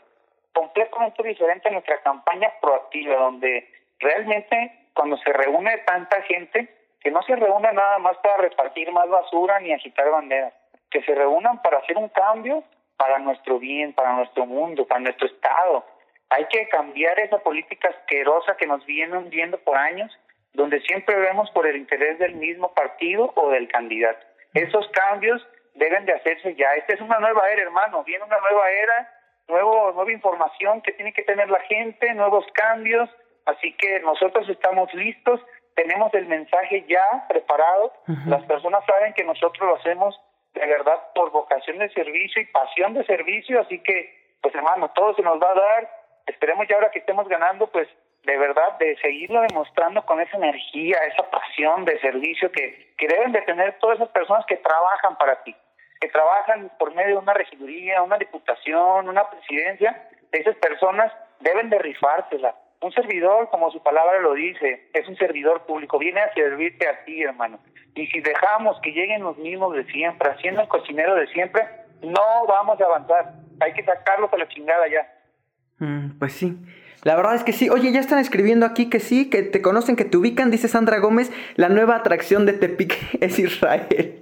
completamente 0.53 1.23
diferente 1.23 1.71
nuestra 1.71 2.01
campaña 2.03 2.51
proactiva, 2.61 3.15
donde 3.17 3.71
realmente 4.01 4.89
cuando 4.95 5.17
se 5.19 5.33
reúne 5.33 5.79
tanta 5.87 6.21
gente, 6.23 6.78
que 7.01 7.11
no 7.11 7.23
se 7.23 7.37
reúne 7.37 7.73
nada 7.73 7.99
más 7.99 8.17
para 8.19 8.39
repartir 8.39 8.91
más 8.93 9.09
basura 9.09 9.61
ni 9.61 9.73
agitar 9.73 10.11
banderas, 10.11 10.53
que 10.91 11.03
se 11.03 11.15
reúnan 11.15 11.63
para 11.63 11.79
hacer 11.79 11.97
un 11.97 12.09
cambio 12.09 12.65
para 12.97 13.19
nuestro 13.19 13.59
bien, 13.59 13.93
para 13.93 14.13
nuestro 14.15 14.47
mundo, 14.47 14.87
para 14.87 15.01
nuestro 15.01 15.27
Estado. 15.27 15.85
Hay 16.31 16.47
que 16.47 16.69
cambiar 16.69 17.19
esa 17.21 17.39
política 17.39 17.89
asquerosa 17.89 18.57
que 18.57 18.67
nos 18.67 18.85
viene 18.85 19.17
hundiendo 19.17 19.59
por 19.59 19.77
años, 19.77 20.13
donde 20.53 20.81
siempre 20.81 21.15
vemos 21.17 21.51
por 21.53 21.67
el 21.67 21.77
interés 21.77 22.19
del 22.19 22.35
mismo 22.35 22.75
partido 22.75 23.33
o 23.37 23.51
del 23.51 23.69
candidato. 23.69 24.27
Esos 24.55 24.89
cambios 24.89 25.47
deben 25.75 26.05
de 26.07 26.13
hacerse 26.13 26.55
ya. 26.57 26.73
Esta 26.75 26.95
es 26.95 27.01
una 27.01 27.19
nueva 27.19 27.49
era, 27.51 27.63
hermano. 27.63 28.03
Viene 28.05 28.25
una 28.25 28.39
nueva 28.41 28.71
era 28.71 29.09
nuevo, 29.49 29.93
nueva 29.93 30.13
información 30.13 30.83
que 30.83 30.93
tiene 30.93 31.13
que 31.13 31.23
tener 31.23 31.49
la 31.49 31.61
gente, 31.61 32.13
nuevos 32.15 32.45
cambios, 32.53 33.09
así 33.47 33.73
que 33.75 34.01
nosotros 34.01 34.49
estamos 34.49 34.93
listos, 34.95 35.41
tenemos 35.79 36.13
el 36.13 36.27
mensaje 36.27 36.85
ya 36.89 37.25
preparado, 37.29 37.93
uh 38.09 38.13
-huh. 38.13 38.27
las 38.27 38.43
personas 38.47 38.85
saben 38.85 39.15
que 39.15 39.23
nosotros 39.23 39.63
lo 39.69 39.77
hacemos 39.77 40.21
de 40.55 40.67
verdad 40.67 40.99
por 41.15 41.31
vocación 41.31 41.79
de 41.79 41.89
servicio 41.91 42.43
y 42.43 42.47
pasión 42.47 42.95
de 42.95 43.05
servicio, 43.05 43.61
así 43.61 43.79
que, 43.81 43.97
pues 44.43 44.53
hermano, 44.57 44.91
todo 44.91 45.15
se 45.15 45.23
nos 45.23 45.41
va 45.41 45.51
a 45.53 45.55
dar, 45.55 45.91
esperemos 46.27 46.67
ya 46.67 46.75
ahora 46.75 46.91
que 46.91 46.99
estemos 46.99 47.29
ganando, 47.29 47.69
pues 47.69 47.87
de 48.25 48.37
verdad, 48.37 48.77
de 48.81 48.97
seguirlo 48.97 49.41
demostrando 49.43 50.05
con 50.05 50.21
esa 50.21 50.37
energía, 50.37 50.99
esa 51.13 51.31
pasión 51.31 51.85
de 51.85 52.01
servicio 52.01 52.51
que, 52.51 52.95
que 52.99 53.07
deben 53.07 53.31
de 53.31 53.43
tener 53.43 53.79
todas 53.79 53.99
esas 53.99 54.11
personas 54.11 54.45
que 54.47 54.57
trabajan 54.57 55.17
para 55.17 55.43
ti 55.45 55.55
que 56.01 56.09
trabajan 56.09 56.71
por 56.79 56.95
medio 56.95 57.17
de 57.17 57.23
una 57.23 57.35
regiduría, 57.35 58.03
una 58.03 58.19
diputación, 58.19 59.09
una 59.09 59.29
presidencia, 59.31 60.09
esas 60.31 60.55
personas 60.57 61.13
deben 61.41 61.71
de 61.71 61.79
rifársela, 61.79 62.55
Un 62.81 62.93
servidor, 62.93 63.49
como 63.51 63.71
su 63.73 63.83
palabra 63.83 64.21
lo 64.21 64.35
dice, 64.35 64.89
es 64.93 65.09
un 65.09 65.17
servidor 65.17 65.67
público, 65.67 65.99
viene 65.99 66.21
a 66.21 66.33
servirte 66.33 66.87
a 66.89 67.05
ti, 67.05 67.23
hermano. 67.23 67.59
Y 67.95 68.07
si 68.07 68.21
dejamos 68.21 68.81
que 68.83 68.93
lleguen 68.93 69.23
los 69.23 69.37
mismos 69.39 69.75
de 69.75 69.85
siempre, 69.87 70.31
haciendo 70.31 70.61
el 70.63 70.69
cocinero 70.69 71.17
de 71.17 71.27
siempre, 71.29 71.65
no 72.03 72.47
vamos 72.47 72.81
a 72.81 72.85
avanzar. 72.85 73.35
Hay 73.61 73.73
que 73.73 73.83
sacarlo 73.83 74.31
para 74.31 74.45
la 74.45 74.49
chingada 74.49 74.85
ya. 74.89 75.85
Mm, 75.85 76.19
pues 76.19 76.35
sí. 76.35 76.57
La 77.05 77.17
verdad 77.17 77.35
es 77.35 77.45
que 77.45 77.53
sí. 77.53 77.69
Oye, 77.71 77.93
ya 77.93 78.01
están 78.01 78.19
escribiendo 78.19 78.67
aquí 78.67 78.89
que 78.89 79.01
sí, 79.01 79.31
que 79.31 79.43
te 79.43 79.63
conocen, 79.63 79.97
que 79.97 80.05
te 80.05 80.17
ubican, 80.17 80.51
dice 80.51 80.69
Sandra 80.69 80.99
Gómez. 80.99 81.33
La 81.57 81.69
nueva 81.69 81.97
atracción 81.97 82.47
de 82.47 82.53
Tepic 82.53 82.97
es 83.21 83.39
Israel. 83.39 84.18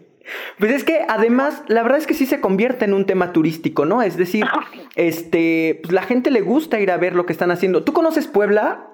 Pues 0.58 0.72
es 0.72 0.84
que 0.84 1.04
además, 1.08 1.62
la 1.68 1.82
verdad 1.82 1.98
es 1.98 2.06
que 2.06 2.14
sí 2.14 2.26
se 2.26 2.40
convierte 2.40 2.84
en 2.84 2.94
un 2.94 3.06
tema 3.06 3.32
turístico, 3.32 3.84
¿no? 3.84 4.02
Es 4.02 4.16
decir, 4.16 4.46
este, 4.94 5.80
pues 5.82 5.92
la 5.92 6.02
gente 6.02 6.30
le 6.30 6.40
gusta 6.40 6.80
ir 6.80 6.90
a 6.90 6.96
ver 6.96 7.14
lo 7.14 7.26
que 7.26 7.32
están 7.32 7.50
haciendo. 7.50 7.84
¿Tú 7.84 7.92
conoces 7.92 8.26
Puebla? 8.26 8.88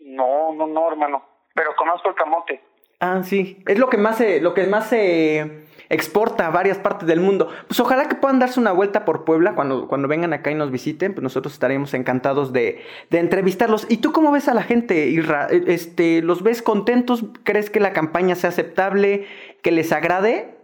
No, 0.00 0.52
no, 0.54 0.66
no, 0.66 0.88
hermano. 0.90 1.24
Pero 1.54 1.70
conozco 1.76 2.08
el 2.08 2.14
camote. 2.14 2.60
Ah, 3.00 3.22
sí. 3.22 3.62
Es 3.66 3.78
lo 3.78 3.88
que 3.88 3.96
más 3.96 4.18
se, 4.18 4.40
lo 4.40 4.54
que 4.54 4.66
más 4.66 4.88
se 4.88 5.63
exporta 5.88 6.46
a 6.46 6.50
varias 6.50 6.78
partes 6.78 7.06
del 7.06 7.20
mundo. 7.20 7.48
Pues 7.66 7.78
ojalá 7.80 8.08
que 8.08 8.14
puedan 8.14 8.38
darse 8.38 8.60
una 8.60 8.72
vuelta 8.72 9.04
por 9.04 9.24
Puebla 9.24 9.54
cuando, 9.54 9.88
cuando 9.88 10.08
vengan 10.08 10.32
acá 10.32 10.50
y 10.50 10.54
nos 10.54 10.70
visiten, 10.70 11.14
pues 11.14 11.22
nosotros 11.22 11.54
estaremos 11.54 11.94
encantados 11.94 12.52
de, 12.52 12.82
de 13.10 13.18
entrevistarlos. 13.18 13.86
¿Y 13.90 13.98
tú 13.98 14.12
cómo 14.12 14.32
ves 14.32 14.48
a 14.48 14.54
la 14.54 14.62
gente, 14.62 15.06
Irra? 15.06 15.48
Este, 15.50 16.22
¿Los 16.22 16.42
ves 16.42 16.62
contentos? 16.62 17.24
¿Crees 17.44 17.70
que 17.70 17.80
la 17.80 17.92
campaña 17.92 18.34
sea 18.34 18.50
aceptable? 18.50 19.26
¿Que 19.62 19.72
les 19.72 19.92
agrade? 19.92 20.54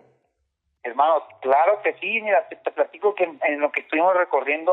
Hermano, 0.83 1.23
claro 1.41 1.81
que 1.83 1.95
sí. 1.95 2.21
Mira, 2.23 2.49
te, 2.49 2.71
platico 2.71 3.15
que 3.15 3.25
en, 3.25 3.61
lo 3.61 3.71
que 3.71 3.81
estuvimos 3.81 4.15
recorriendo 4.17 4.73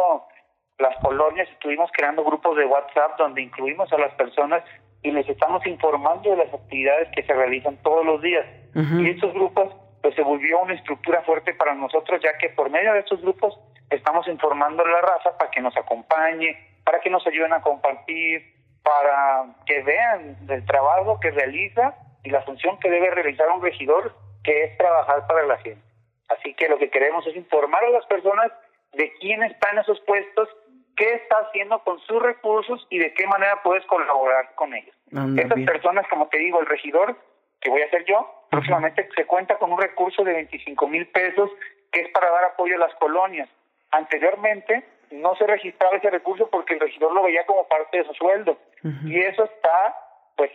las 0.78 0.96
colonias, 1.02 1.50
estuvimos 1.50 1.90
creando 1.92 2.24
grupos 2.24 2.56
de 2.56 2.66
WhatsApp 2.66 3.18
donde 3.18 3.42
incluimos 3.42 3.92
a 3.92 3.98
las 3.98 4.14
personas 4.14 4.64
y 5.04 5.12
les 5.12 5.28
estamos 5.28 5.66
informando 5.66 6.30
de 6.30 6.38
las 6.38 6.54
actividades 6.54 7.10
que 7.16 7.24
se 7.24 7.34
realizan 7.34 7.78
todos 7.84 8.06
los 8.06 8.22
días. 8.22 8.46
Y 8.76 9.10
estos 9.10 9.34
grupos 9.34 9.74
pues 10.08 10.16
se 10.16 10.24
volvió 10.24 10.60
una 10.60 10.74
estructura 10.74 11.22
fuerte 11.24 11.54
para 11.54 11.76
nosotros, 11.76 12.22
ya 12.24 12.38
que 12.38 12.48
por 12.48 12.70
medio 12.70 12.94
de 12.94 13.00
estos 13.00 13.22
grupos 13.22 13.60
estamos 13.90 14.26
informando 14.30 14.86
a 14.86 14.88
la 14.88 15.02
raza 15.02 15.38
para 15.38 15.52
que 15.52 15.60
nos 15.60 15.76
acompañe, 15.76 16.58
para 16.86 17.02
que 17.02 17.10
nos 17.10 17.28
ayuden 17.28 17.52
a 17.52 17.60
compartir, 17.60 18.42
para 18.84 19.48
que 19.66 19.84
vean 19.84 20.38
el 20.48 20.66
trabajo 20.66 21.20
que 21.20 21.32
realiza 21.32 21.94
y 22.24 22.30
la 22.30 22.42
función 22.44 22.80
que 22.80 22.90
debe 22.90 23.12
realizar 23.12 23.50
un 23.50 23.62
regidor, 23.62 24.16
que 24.46 24.64
es 24.64 24.78
trabajar 24.78 25.28
para 25.28 25.46
la 25.46 25.58
gente. 25.58 25.84
Así 26.30 26.54
que 26.54 26.70
lo 26.70 26.78
que 26.78 26.90
queremos 26.90 27.28
es 27.28 27.36
informar 27.36 27.84
a 27.84 27.90
las 27.90 28.06
personas 28.06 28.50
de 28.94 29.12
quién 29.20 29.44
está 29.44 29.72
en 29.72 29.80
esos 29.80 30.00
puestos, 30.08 30.48
qué 30.96 31.16
está 31.16 31.36
haciendo 31.50 31.84
con 31.84 32.00
sus 32.00 32.22
recursos 32.22 32.88
y 32.90 32.98
de 32.98 33.14
qué 33.14 33.28
manera 33.28 33.62
puedes 33.62 33.86
colaborar 33.88 34.56
con 34.56 34.74
ellos. 34.74 34.96
Estas 35.38 35.60
personas, 35.66 36.08
como 36.08 36.30
te 36.30 36.38
digo, 36.38 36.62
el 36.62 36.66
regidor, 36.66 37.18
que 37.60 37.70
voy 37.70 37.82
a 37.82 37.90
ser 37.90 38.06
yo, 38.06 38.37
próximamente 38.50 39.08
se 39.16 39.26
cuenta 39.26 39.58
con 39.58 39.72
un 39.72 39.82
recurso 39.82 40.24
de 40.24 40.34
25 40.34 40.88
mil 40.88 41.08
pesos 41.08 41.50
que 41.92 42.02
es 42.02 42.10
para 42.10 42.30
dar 42.30 42.46
apoyo 42.46 42.76
a 42.76 42.80
las 42.80 42.94
colonias. 42.96 43.50
Anteriormente 43.92 44.84
no 45.12 45.36
se 45.36 45.48
registraba 45.48 45.98
ese 45.98 46.10
recurso 46.10 46.50
porque 46.50 46.74
el 46.74 46.80
regidor 46.80 47.14
lo 47.14 47.24
veía 47.24 47.46
como 47.46 47.68
parte 47.68 47.98
de 47.98 48.06
su 48.06 48.14
sueldo. 48.14 48.58
Y 49.06 49.20
eso 49.20 49.44
está, 49.44 49.96
pues, 50.36 50.52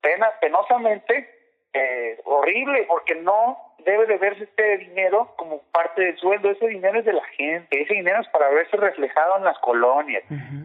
pena, 0.00 0.30
penosamente 0.40 1.30
eh, 1.72 2.20
horrible 2.24 2.84
porque 2.88 3.14
no 3.16 3.74
debe 3.78 4.06
de 4.06 4.18
verse 4.18 4.44
este 4.44 4.78
dinero 4.78 5.34
como 5.36 5.62
parte 5.72 6.02
del 6.02 6.16
sueldo. 6.16 6.50
Ese 6.50 6.68
dinero 6.68 6.98
es 6.98 7.04
de 7.04 7.12
la 7.12 7.24
gente, 7.24 7.80
ese 7.80 7.94
dinero 7.94 8.20
es 8.20 8.28
para 8.28 8.48
verse 8.50 8.76
reflejado 8.76 9.36
en 9.38 9.44
las 9.44 9.58
colonias. 9.58 10.24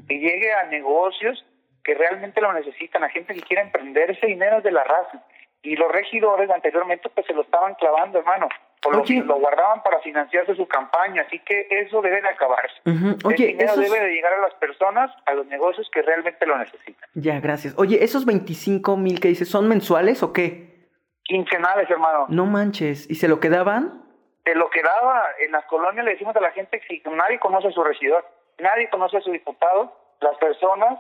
Y 0.10 0.20
llegue 0.20 0.52
a 0.54 0.64
negocios 0.64 1.46
que 1.84 1.96
realmente 1.96 2.42
lo 2.42 2.54
necesitan, 2.54 3.04
a 3.04 3.10
gente 3.10 3.34
que 3.34 3.42
quiera 3.42 3.64
emprender, 3.64 4.12
ese 4.12 4.28
dinero 4.28 4.58
es 4.58 4.64
de 4.64 4.72
la 4.72 4.84
raza 4.84 5.24
y 5.64 5.76
los 5.76 5.92
regidores 5.92 6.50
anteriormente 6.50 7.10
pues 7.10 7.26
se 7.28 7.34
lo 7.34 7.42
estaban 7.42 7.76
clavando, 7.76 8.20
hermano. 8.20 8.50
O 8.84 8.92
lo, 8.92 9.04
guardaban 9.40 9.84
para 9.84 10.00
financiarse 10.00 10.56
su 10.56 10.68
campaña, 10.68 11.22
así 11.28 11.38
que 11.40 11.68
eso 11.70 12.02
debe 12.02 12.20
de 12.20 12.30
acabarse. 12.30 12.74
El 12.84 13.36
dinero 13.36 13.76
debe 13.76 14.00
de 14.00 14.12
llegar 14.12 14.34
a 14.34 14.42
las 14.42 14.56
personas, 14.56 15.12
a 15.28 15.34
los 15.36 15.46
negocios 15.46 15.88
que 15.94 16.02
realmente 16.02 16.48
lo 16.48 16.58
necesitan. 16.58 17.08
Ya, 17.14 17.40
gracias. 17.40 17.76
Oye, 17.78 18.04
¿esos 18.04 18.26
25 18.26 18.98
mil 18.98 19.20
que 19.20 19.28
dices 19.28 19.50
son 19.50 19.68
mensuales 19.68 20.24
o 20.24 20.34
qué? 20.34 20.90
Quincenales, 21.24 21.88
hermano. 21.92 22.26
No 22.30 22.48
manches. 22.48 23.08
¿Y 23.08 23.16
se 23.16 23.28
lo 23.28 23.40
quedaban? 23.40 24.02
Se 24.46 24.56
lo 24.56 24.68
quedaba. 24.72 25.26
En 25.46 25.52
las 25.52 25.66
colonias 25.66 26.04
le 26.04 26.14
decimos 26.14 26.36
a 26.36 26.42
la 26.42 26.52
gente 26.52 26.80
que 26.80 26.88
si 26.88 27.04
nadie 27.08 27.40
conoce 27.40 27.68
a 27.68 27.72
su 27.72 27.84
regidor, 27.84 28.26
nadie 28.58 28.90
conoce 28.90 29.18
a 29.18 29.22
su 29.22 29.32
diputado, 29.32 29.96
las 30.22 30.36
personas, 30.38 30.98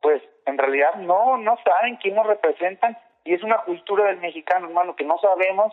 pues 0.00 0.22
en 0.46 0.56
realidad 0.56 0.94
no, 0.94 1.36
no 1.36 1.58
saben 1.64 1.96
quién 1.96 2.14
nos 2.14 2.26
representan 2.26 2.96
y 3.24 3.34
es 3.34 3.42
una 3.42 3.58
cultura 3.62 4.04
del 4.06 4.18
mexicano, 4.18 4.66
hermano, 4.66 4.96
que 4.96 5.04
no 5.04 5.18
sabemos 5.18 5.72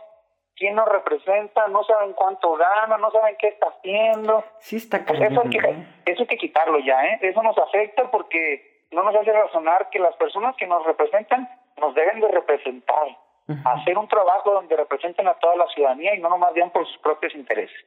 quién 0.56 0.76
nos 0.76 0.90
representa, 0.90 1.68
no 1.68 1.84
saben 1.84 2.14
cuánto 2.14 2.54
gana, 2.56 2.98
no 2.98 3.12
saben 3.12 3.36
qué 3.38 3.48
está 3.50 3.68
haciendo. 3.68 4.44
Sí 4.60 4.78
está 4.78 5.06
pues 5.06 5.22
eso, 5.22 5.42
hay 5.42 5.50
que, 5.50 6.12
eso 6.12 6.22
hay 6.22 6.28
que 6.28 6.38
quitarlo 6.38 6.80
ya, 6.80 7.06
¿eh? 7.06 7.20
Eso 7.22 7.42
nos 7.44 7.58
afecta 7.58 8.10
porque 8.12 8.86
no 8.92 9.04
nos 9.04 9.16
hace 9.16 9.32
razonar 9.32 9.90
que 9.90 10.00
las 10.00 10.16
personas 10.16 10.56
que 10.56 10.68
nos 10.68 10.86
representan 10.86 11.48
nos 11.78 11.94
deben 11.94 12.20
de 12.20 12.28
representar 12.30 13.08
hacer 13.48 13.98
un 13.98 14.08
trabajo 14.08 14.52
donde 14.52 14.76
representen 14.76 15.28
a 15.28 15.34
toda 15.36 15.56
la 15.56 15.68
ciudadanía 15.68 16.16
y 16.16 16.20
no 16.20 16.30
nomás 16.30 16.54
bien 16.54 16.70
por 16.72 16.86
sus 16.86 16.98
propios 16.98 17.34
intereses. 17.34 17.78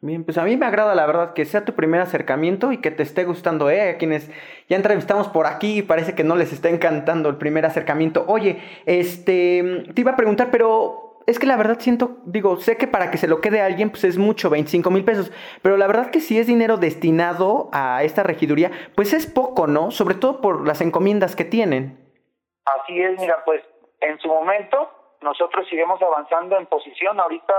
Bien, 0.00 0.24
pues 0.24 0.38
a 0.38 0.44
mí 0.44 0.56
me 0.56 0.66
agrada 0.66 0.94
la 0.94 1.06
verdad 1.06 1.32
que 1.32 1.44
sea 1.44 1.64
tu 1.64 1.74
primer 1.74 2.00
acercamiento 2.00 2.72
y 2.72 2.80
que 2.80 2.90
te 2.90 3.02
esté 3.02 3.24
gustando, 3.24 3.70
¿eh? 3.70 3.90
A 3.90 3.98
quienes 3.98 4.30
ya 4.68 4.76
entrevistamos 4.76 5.28
por 5.28 5.46
aquí 5.46 5.78
y 5.78 5.82
parece 5.82 6.14
que 6.14 6.24
no 6.24 6.36
les 6.36 6.52
está 6.52 6.68
encantando 6.68 7.28
el 7.28 7.36
primer 7.36 7.64
acercamiento. 7.64 8.24
Oye, 8.28 8.60
este, 8.86 9.84
te 9.94 10.00
iba 10.00 10.12
a 10.12 10.16
preguntar, 10.16 10.48
pero 10.50 11.06
es 11.26 11.38
que 11.40 11.46
la 11.46 11.56
verdad 11.56 11.78
siento, 11.80 12.18
digo, 12.24 12.56
sé 12.58 12.76
que 12.76 12.86
para 12.86 13.10
que 13.10 13.18
se 13.18 13.26
lo 13.26 13.40
quede 13.40 13.60
a 13.60 13.66
alguien, 13.66 13.90
pues 13.90 14.04
es 14.04 14.18
mucho, 14.18 14.50
25 14.50 14.90
mil 14.90 15.04
pesos, 15.04 15.32
pero 15.62 15.76
la 15.76 15.88
verdad 15.88 16.10
que 16.10 16.20
si 16.20 16.38
es 16.38 16.46
dinero 16.46 16.76
destinado 16.76 17.68
a 17.72 18.04
esta 18.04 18.22
regiduría, 18.22 18.70
pues 18.94 19.12
es 19.12 19.26
poco, 19.26 19.66
¿no? 19.66 19.90
Sobre 19.90 20.14
todo 20.14 20.40
por 20.40 20.66
las 20.66 20.80
encomiendas 20.80 21.34
que 21.34 21.44
tienen. 21.44 21.98
Así 22.64 23.00
es, 23.00 23.18
mira, 23.20 23.42
pues 23.44 23.62
en 24.00 24.18
su 24.18 24.28
momento 24.28 24.90
nosotros 25.20 25.66
seguimos 25.68 26.00
avanzando 26.02 26.56
en 26.56 26.66
posición. 26.66 27.18
Ahorita, 27.18 27.54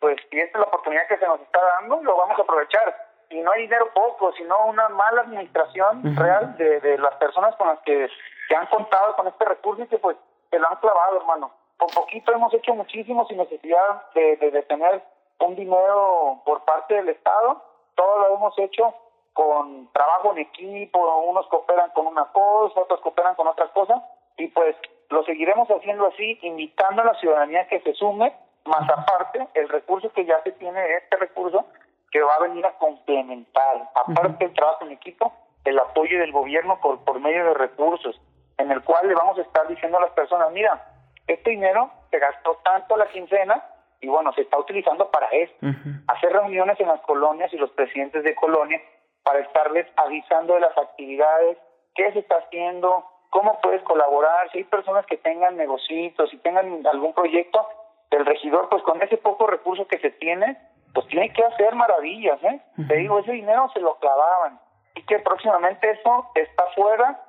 pues, 0.00 0.16
y 0.30 0.38
esta 0.38 0.58
es 0.58 0.60
la 0.60 0.68
oportunidad 0.68 1.06
que 1.08 1.18
se 1.18 1.26
nos 1.26 1.40
está 1.40 1.60
dando, 1.80 2.02
lo 2.02 2.16
vamos 2.16 2.38
a 2.38 2.42
aprovechar. 2.42 3.08
Y 3.30 3.40
no 3.40 3.50
hay 3.52 3.62
dinero 3.62 3.88
poco, 3.94 4.32
sino 4.34 4.66
una 4.66 4.88
mala 4.90 5.22
administración 5.22 6.16
real 6.16 6.56
de, 6.58 6.80
de 6.80 6.98
las 6.98 7.14
personas 7.16 7.56
con 7.56 7.68
las 7.68 7.78
que, 7.80 8.08
se 8.48 8.56
han 8.56 8.66
contado 8.66 9.16
con 9.16 9.26
este 9.28 9.44
recurso 9.44 9.82
y 9.82 9.86
que, 9.86 9.98
pues, 9.98 10.16
se 10.50 10.58
lo 10.58 10.68
han 10.68 10.76
clavado, 10.76 11.16
hermano. 11.16 11.52
Por 11.78 11.92
poquito 11.94 12.32
hemos 12.32 12.52
hecho 12.52 12.74
muchísimo 12.74 13.26
sin 13.26 13.38
necesidad 13.38 14.10
de, 14.14 14.36
de, 14.36 14.50
de 14.50 14.62
tener 14.64 15.02
un 15.38 15.56
dinero 15.56 16.42
por 16.44 16.62
parte 16.64 16.94
del 16.94 17.08
Estado. 17.08 17.62
Todo 17.94 18.18
lo 18.18 18.34
hemos 18.36 18.58
hecho 18.58 18.94
con 19.32 19.90
trabajo 19.92 20.32
en 20.32 20.38
equipo, 20.38 20.98
unos 21.22 21.46
cooperan 21.46 21.90
con 21.90 22.06
una 22.06 22.26
cosa, 22.26 22.80
otros 22.80 23.00
cooperan 23.00 23.34
con 23.34 23.46
otra 23.46 23.68
cosa, 23.68 24.02
y 24.36 24.48
pues 24.48 24.76
lo 25.12 25.24
seguiremos 25.24 25.68
haciendo 25.68 26.06
así, 26.06 26.38
invitando 26.42 27.02
a 27.02 27.06
la 27.06 27.14
ciudadanía 27.14 27.68
que 27.68 27.80
se 27.80 27.94
sume, 27.94 28.32
más 28.64 28.88
aparte 28.88 29.46
el 29.54 29.68
recurso 29.68 30.12
que 30.12 30.24
ya 30.24 30.42
se 30.42 30.52
tiene, 30.52 30.80
este 30.96 31.16
recurso, 31.16 31.66
que 32.10 32.20
va 32.22 32.34
a 32.34 32.42
venir 32.42 32.64
a 32.66 32.76
complementar, 32.78 33.88
aparte 33.94 34.44
del 34.44 34.54
trabajo 34.54 34.84
en 34.84 34.92
equipo, 34.92 35.32
el 35.64 35.78
apoyo 35.78 36.18
del 36.18 36.32
gobierno 36.32 36.80
por, 36.80 37.04
por 37.04 37.20
medio 37.20 37.44
de 37.44 37.54
recursos, 37.54 38.20
en 38.58 38.70
el 38.70 38.82
cual 38.82 39.08
le 39.08 39.14
vamos 39.14 39.38
a 39.38 39.42
estar 39.42 39.66
diciendo 39.68 39.98
a 39.98 40.02
las 40.02 40.10
personas, 40.12 40.50
mira, 40.52 40.84
este 41.26 41.50
dinero 41.50 41.90
se 42.10 42.18
gastó 42.18 42.58
tanto 42.64 42.96
la 42.96 43.06
quincena 43.08 43.64
y 44.00 44.08
bueno, 44.08 44.32
se 44.32 44.42
está 44.42 44.58
utilizando 44.58 45.10
para 45.10 45.28
esto. 45.28 45.66
Hacer 46.08 46.32
reuniones 46.32 46.78
en 46.80 46.88
las 46.88 47.00
colonias 47.02 47.52
y 47.52 47.56
los 47.56 47.70
presidentes 47.70 48.24
de 48.24 48.34
colonia 48.34 48.80
para 49.22 49.38
estarles 49.38 49.86
avisando 49.96 50.54
de 50.54 50.60
las 50.60 50.76
actividades, 50.76 51.56
qué 51.94 52.12
se 52.12 52.18
está 52.18 52.36
haciendo, 52.36 53.04
cómo 53.32 53.58
puedes 53.62 53.82
colaborar, 53.84 54.50
si 54.50 54.58
hay 54.58 54.64
personas 54.64 55.06
que 55.06 55.16
tengan 55.16 55.56
negocios, 55.56 56.28
si 56.30 56.36
tengan 56.36 56.86
algún 56.86 57.14
proyecto, 57.14 57.66
el 58.10 58.26
regidor, 58.26 58.68
pues 58.68 58.82
con 58.82 59.00
ese 59.00 59.16
poco 59.16 59.46
recurso 59.46 59.88
que 59.88 59.98
se 60.00 60.10
tiene, 60.10 60.58
pues 60.92 61.06
tiene 61.06 61.32
que 61.32 61.42
hacer 61.42 61.74
maravillas, 61.74 62.38
¿eh? 62.44 62.60
Te 62.86 62.96
digo, 62.96 63.20
ese 63.20 63.32
dinero 63.32 63.70
se 63.72 63.80
lo 63.80 63.96
clavaban. 63.96 64.60
Y 64.94 65.02
que 65.04 65.18
próximamente 65.20 65.92
eso 65.92 66.28
está 66.34 66.64
fuera 66.74 67.24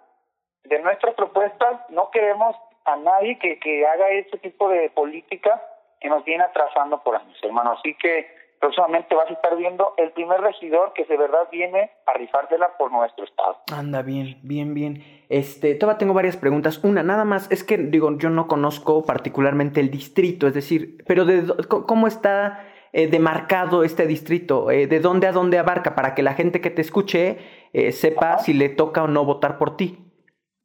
de 0.65 0.79
nuestras 0.79 1.15
propuestas. 1.15 1.89
No 1.89 2.11
queremos 2.11 2.53
a 2.83 2.97
nadie 2.97 3.39
que, 3.39 3.57
que 3.59 3.87
haga 3.87 4.09
ese 4.09 4.37
tipo 4.39 4.67
de 4.67 4.89
política 4.89 5.63
que 6.01 6.09
nos 6.09 6.25
viene 6.25 6.43
atrasando 6.43 7.01
por 7.01 7.15
años, 7.15 7.39
hermano. 7.41 7.77
Así 7.79 7.95
que 7.95 8.27
próximamente 8.63 9.13
vas 9.13 9.29
a 9.29 9.33
estar 9.33 9.57
viendo 9.57 9.93
el 9.97 10.11
primer 10.13 10.39
regidor 10.39 10.93
que 10.93 11.03
de 11.03 11.17
verdad 11.17 11.49
viene 11.51 11.91
a 12.05 12.13
rifársela 12.13 12.77
por 12.77 12.93
nuestro 12.93 13.25
estado. 13.25 13.57
Anda 13.75 14.01
bien, 14.03 14.39
bien, 14.41 14.73
bien. 14.73 15.03
Este, 15.27 15.75
todavía 15.75 15.97
tengo 15.97 16.13
varias 16.13 16.37
preguntas. 16.37 16.81
Una, 16.81 17.03
nada 17.03 17.25
más, 17.25 17.51
es 17.51 17.65
que 17.65 17.77
digo, 17.77 18.17
yo 18.17 18.29
no 18.29 18.47
conozco 18.47 19.03
particularmente 19.03 19.81
el 19.81 19.91
distrito, 19.91 20.47
es 20.47 20.53
decir, 20.53 21.03
pero 21.05 21.25
de 21.25 21.43
cómo 21.67 22.07
está 22.07 22.63
eh, 22.93 23.07
demarcado 23.07 23.83
este 23.83 24.07
distrito? 24.07 24.71
Eh, 24.71 24.87
¿De 24.87 25.01
dónde 25.01 25.27
a 25.27 25.33
dónde 25.33 25.59
abarca? 25.59 25.93
Para 25.93 26.15
que 26.15 26.23
la 26.23 26.33
gente 26.33 26.61
que 26.61 26.69
te 26.69 26.81
escuche 26.81 27.39
eh, 27.73 27.91
sepa 27.91 28.37
si 28.37 28.53
le 28.53 28.69
toca 28.69 29.03
o 29.03 29.07
no 29.07 29.25
votar 29.25 29.57
por 29.57 29.75
ti. 29.75 29.97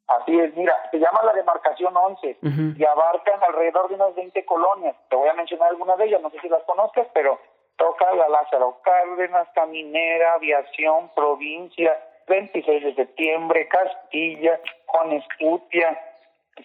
Así 0.07 0.39
es, 0.39 0.57
mira, 0.57 0.75
se 0.93 0.99
llama 0.99 1.21
la 1.25 1.33
demarcación 1.33 1.95
11 1.95 2.39
y 2.79 2.85
abarcan 2.85 3.43
alrededor 3.47 3.89
de 3.89 3.97
unas 3.97 4.15
20 4.15 4.45
colonias. 4.47 4.95
Te 5.11 5.17
voy 5.17 5.29
a 5.29 5.35
mencionar 5.35 5.71
algunas 5.71 5.99
de 5.99 6.07
ellas, 6.07 6.23
no 6.23 6.31
sé 6.31 6.39
si 6.41 6.49
las 6.49 6.63
conozcas, 6.63 7.09
pero 7.13 7.39
toca 7.79 8.13
la 8.15 8.29
Lázaro 8.29 8.81
Cárdenas, 8.85 9.49
Caminera, 9.55 10.35
Aviación, 10.35 11.11
Provincia, 11.15 11.97
26 12.27 12.85
de 12.85 12.95
septiembre, 12.95 13.69
Castilla, 13.69 14.61
Juan 14.87 15.13
Escutia, 15.13 15.99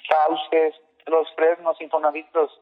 Sauces, 0.09 0.75
Los 1.05 1.33
Fresnos, 1.35 1.79
Infonavitos, 1.79 2.59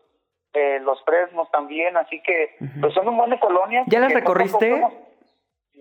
eh, 0.54 0.80
Los 0.82 1.04
Fresnos 1.04 1.50
también, 1.50 1.98
así 1.98 2.22
que 2.22 2.58
pues 2.80 2.94
son 2.94 3.08
un 3.08 3.18
buen 3.18 3.32
de 3.32 3.40
colonias. 3.40 3.86
¿Ya 3.88 4.00
las 4.00 4.14
recorriste? 4.14 4.86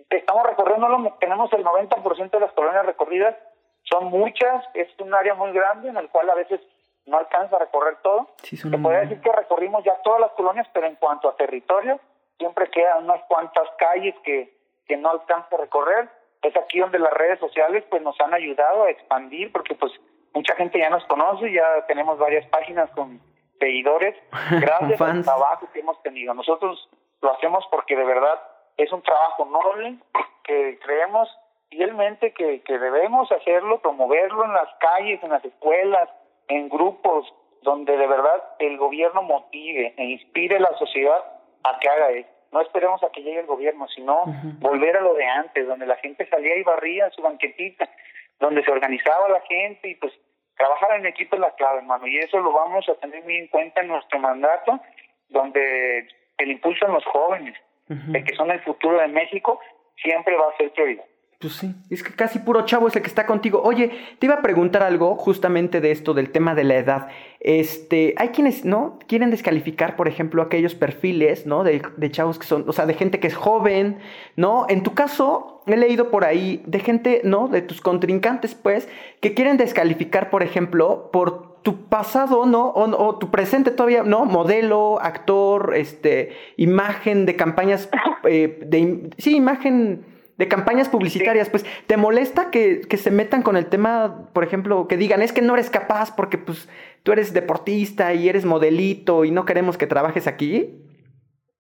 Estamos, 0.09 0.47
recorriendo, 0.47 1.17
tenemos 1.21 1.53
el 1.53 1.65
90% 1.65 2.31
de 2.31 2.41
las 2.41 2.53
colonias 2.53 2.87
recorridas, 2.87 3.37
son 3.83 4.07
muchas, 4.07 4.65
es 4.75 4.89
un 5.01 5.13
área 5.13 5.35
muy 5.35 5.53
grande 5.53 5.89
en 5.89 5.97
el 5.97 6.09
cual 6.09 6.31
a 6.31 6.35
veces 6.35 6.61
no 7.07 7.19
alcanza 7.19 7.57
a 7.57 7.59
recorrer 7.59 7.97
todo. 8.03 8.29
Sí, 8.43 8.57
Se 8.57 8.69
podría 8.71 9.01
decir 9.01 9.21
que 9.21 9.33
recorrimos 9.33 9.83
ya 9.85 10.01
todas 10.03 10.21
las 10.21 10.31
colonias, 10.33 10.69
pero 10.73 10.87
en 10.87 10.95
cuanto 10.97 11.29
a 11.29 11.37
territorio, 11.37 11.99
siempre 12.41 12.69
quedan 12.71 13.05
unas 13.05 13.23
cuantas 13.29 13.69
calles 13.79 14.15
que, 14.25 14.53
que 14.87 14.97
no 14.97 15.11
alcanza 15.11 15.55
a 15.55 15.59
recorrer. 15.59 16.09
Es 16.43 16.57
aquí 16.57 16.81
donde 16.81 16.99
las 16.99 17.13
redes 17.13 17.39
sociales 17.39 17.85
pues 17.91 18.03
nos 18.03 18.19
han 18.21 18.33
ayudado 18.33 18.85
a 18.85 18.91
expandir, 18.91 19.53
porque 19.53 19.75
pues 19.75 19.93
mucha 20.35 20.57
gente 20.57 20.79
ya 20.79 20.89
nos 20.89 21.05
conoce, 21.05 21.53
ya 21.53 21.87
tenemos 21.87 22.19
varias 22.19 22.47
páginas 22.47 22.91
con 22.93 23.21
seguidores, 23.59 24.17
gracias 24.51 25.01
al 25.01 25.23
trabajo 25.23 25.69
que 25.73 25.81
hemos 25.81 26.03
tenido. 26.03 26.33
Nosotros 26.33 26.89
lo 27.21 27.31
hacemos 27.33 27.65
porque 27.71 27.95
de 27.95 28.05
verdad 28.05 28.41
es 28.79 28.91
un 28.91 29.03
trabajo 29.03 29.45
noble 29.45 29.99
que 30.43 30.79
creemos 30.83 31.29
fielmente 31.69 32.33
que, 32.33 32.63
que 32.63 32.79
debemos 32.79 33.31
hacerlo, 33.31 33.81
promoverlo 33.81 34.45
en 34.47 34.55
las 34.55 34.69
calles, 34.81 35.23
en 35.23 35.31
las 35.31 35.45
escuelas, 35.45 36.09
en 36.49 36.71
grupos, 36.71 37.33
donde 37.63 37.97
de 37.99 38.07
verdad 38.07 38.43
el 38.59 38.79
gobierno 38.79 39.23
motive 39.23 39.93
e 39.99 40.05
inspire 40.05 40.57
a 40.57 40.61
la 40.61 40.79
sociedad 40.79 41.40
a 41.65 41.79
que 41.79 41.89
haga 41.89 42.11
esto. 42.11 42.33
No 42.53 42.61
esperemos 42.63 43.03
a 43.03 43.11
que 43.11 43.23
llegue 43.23 43.41
el 43.41 43.47
gobierno, 43.47 43.87
sino 43.89 44.25
volver 44.59 44.97
a 44.97 45.03
lo 45.03 45.15
de 45.15 45.25
antes, 45.25 45.67
donde 45.67 45.87
la 45.87 45.97
gente 45.97 46.29
salía 46.29 46.57
y 46.57 46.65
barría 46.65 47.11
su 47.11 47.23
banquetita, 47.23 47.89
donde 48.41 48.65
se 48.65 48.71
organizaba 48.71 49.29
la 49.29 49.41
gente 49.43 49.89
y 49.89 49.95
pues 49.95 50.13
trabajar 50.57 50.99
en 50.99 51.07
equipo 51.07 51.37
es 51.37 51.41
la 51.41 51.55
clave, 51.55 51.79
hermano, 51.79 52.07
y 52.07 52.19
eso 52.19 52.39
lo 52.39 52.53
vamos 52.53 52.89
a 52.89 52.95
tener 52.97 53.23
muy 53.23 53.37
en 53.37 53.49
cuenta 53.49 53.81
en 53.81 53.89
nuestro 53.89 54.19
mandato, 54.19 54.81
donde 55.29 56.09
el 56.39 56.51
impulso 56.51 56.87
en 56.87 56.93
los 56.93 57.05
jóvenes, 57.05 57.57
de 57.87 58.23
que 58.23 58.37
son 58.37 58.51
el 58.51 58.61
futuro 58.61 59.01
de 59.01 59.09
México, 59.09 59.59
siempre 59.97 60.37
va 60.37 60.49
a 60.49 60.57
ser 60.57 60.71
prioridad. 60.73 61.05
Pues 61.41 61.55
sí, 61.55 61.75
es 61.89 62.03
que 62.03 62.13
casi 62.13 62.39
puro 62.39 62.67
chavo 62.67 62.87
es 62.89 62.97
el 62.97 63.01
que 63.01 63.09
está 63.09 63.25
contigo. 63.25 63.63
Oye, 63.65 63.91
te 64.19 64.27
iba 64.27 64.35
a 64.35 64.43
preguntar 64.43 64.83
algo 64.83 65.17
justamente 65.17 65.81
de 65.81 65.91
esto, 65.91 66.13
del 66.13 66.29
tema 66.29 66.55
de 66.55 66.65
la 66.65 66.77
edad. 66.77 67.09
Este, 67.41 68.13
hay 68.19 68.29
quienes, 68.29 68.67
¿no? 68.67 68.99
Quieren 69.07 69.31
descalificar, 69.31 69.97
por 69.97 70.07
ejemplo, 70.07 70.43
aquellos 70.43 70.75
perfiles, 70.75 71.47
¿no? 71.47 71.65
De, 71.65 71.81
de 71.97 72.11
chavos 72.11 72.39
que 72.39 72.47
son, 72.47 72.69
o 72.69 72.75
sea, 72.75 72.85
de 72.85 72.93
gente 72.93 73.21
que 73.21 73.29
es 73.29 73.35
joven, 73.35 74.01
¿no? 74.37 74.67
En 74.69 74.83
tu 74.83 74.93
caso, 74.93 75.63
he 75.67 75.79
leído 75.79 76.11
por 76.11 76.27
ahí 76.27 76.63
de 76.67 76.79
gente, 76.81 77.23
¿no? 77.25 77.49
De 77.49 77.63
tus 77.63 77.81
contrincantes, 77.81 78.55
pues, 78.55 78.87
que 79.23 79.33
quieren 79.33 79.57
descalificar, 79.57 80.29
por 80.29 80.43
ejemplo, 80.43 81.09
por 81.11 81.63
tu 81.63 81.87
pasado, 81.87 82.45
¿no? 82.45 82.67
O, 82.69 82.85
o, 83.03 83.19
tu 83.19 83.31
presente 83.31 83.71
todavía, 83.71 84.03
¿no? 84.03 84.27
Modelo, 84.27 85.01
actor, 85.01 85.73
este, 85.75 86.37
imagen 86.59 87.25
de 87.25 87.37
campañas, 87.37 87.89
eh, 88.25 88.61
de, 88.67 89.09
sí, 89.17 89.37
imagen 89.37 90.20
de 90.41 90.49
campañas 90.49 90.89
publicitarias, 90.89 91.51
pues, 91.51 91.67
¿te 91.87 91.99
molesta 91.99 92.51
que, 92.51 92.81
que, 92.81 92.97
se 92.97 93.11
metan 93.11 93.43
con 93.43 93.59
el 93.59 93.69
tema, 93.69 94.31
por 94.33 94.43
ejemplo, 94.43 94.89
que 94.89 94.97
digan, 94.97 95.21
es 95.21 95.35
que 95.35 95.43
no 95.43 95.53
eres 95.53 95.69
capaz 95.69 96.17
porque, 96.17 96.39
pues, 96.39 96.67
tú 97.03 97.13
eres 97.13 97.35
deportista 97.35 98.15
y 98.15 98.27
eres 98.27 98.47
modelito 98.47 99.27
y 99.27 99.31
no 99.31 99.45
queremos 99.45 99.77
que 99.77 99.87
trabajes 99.87 100.27
aquí? 100.27 100.83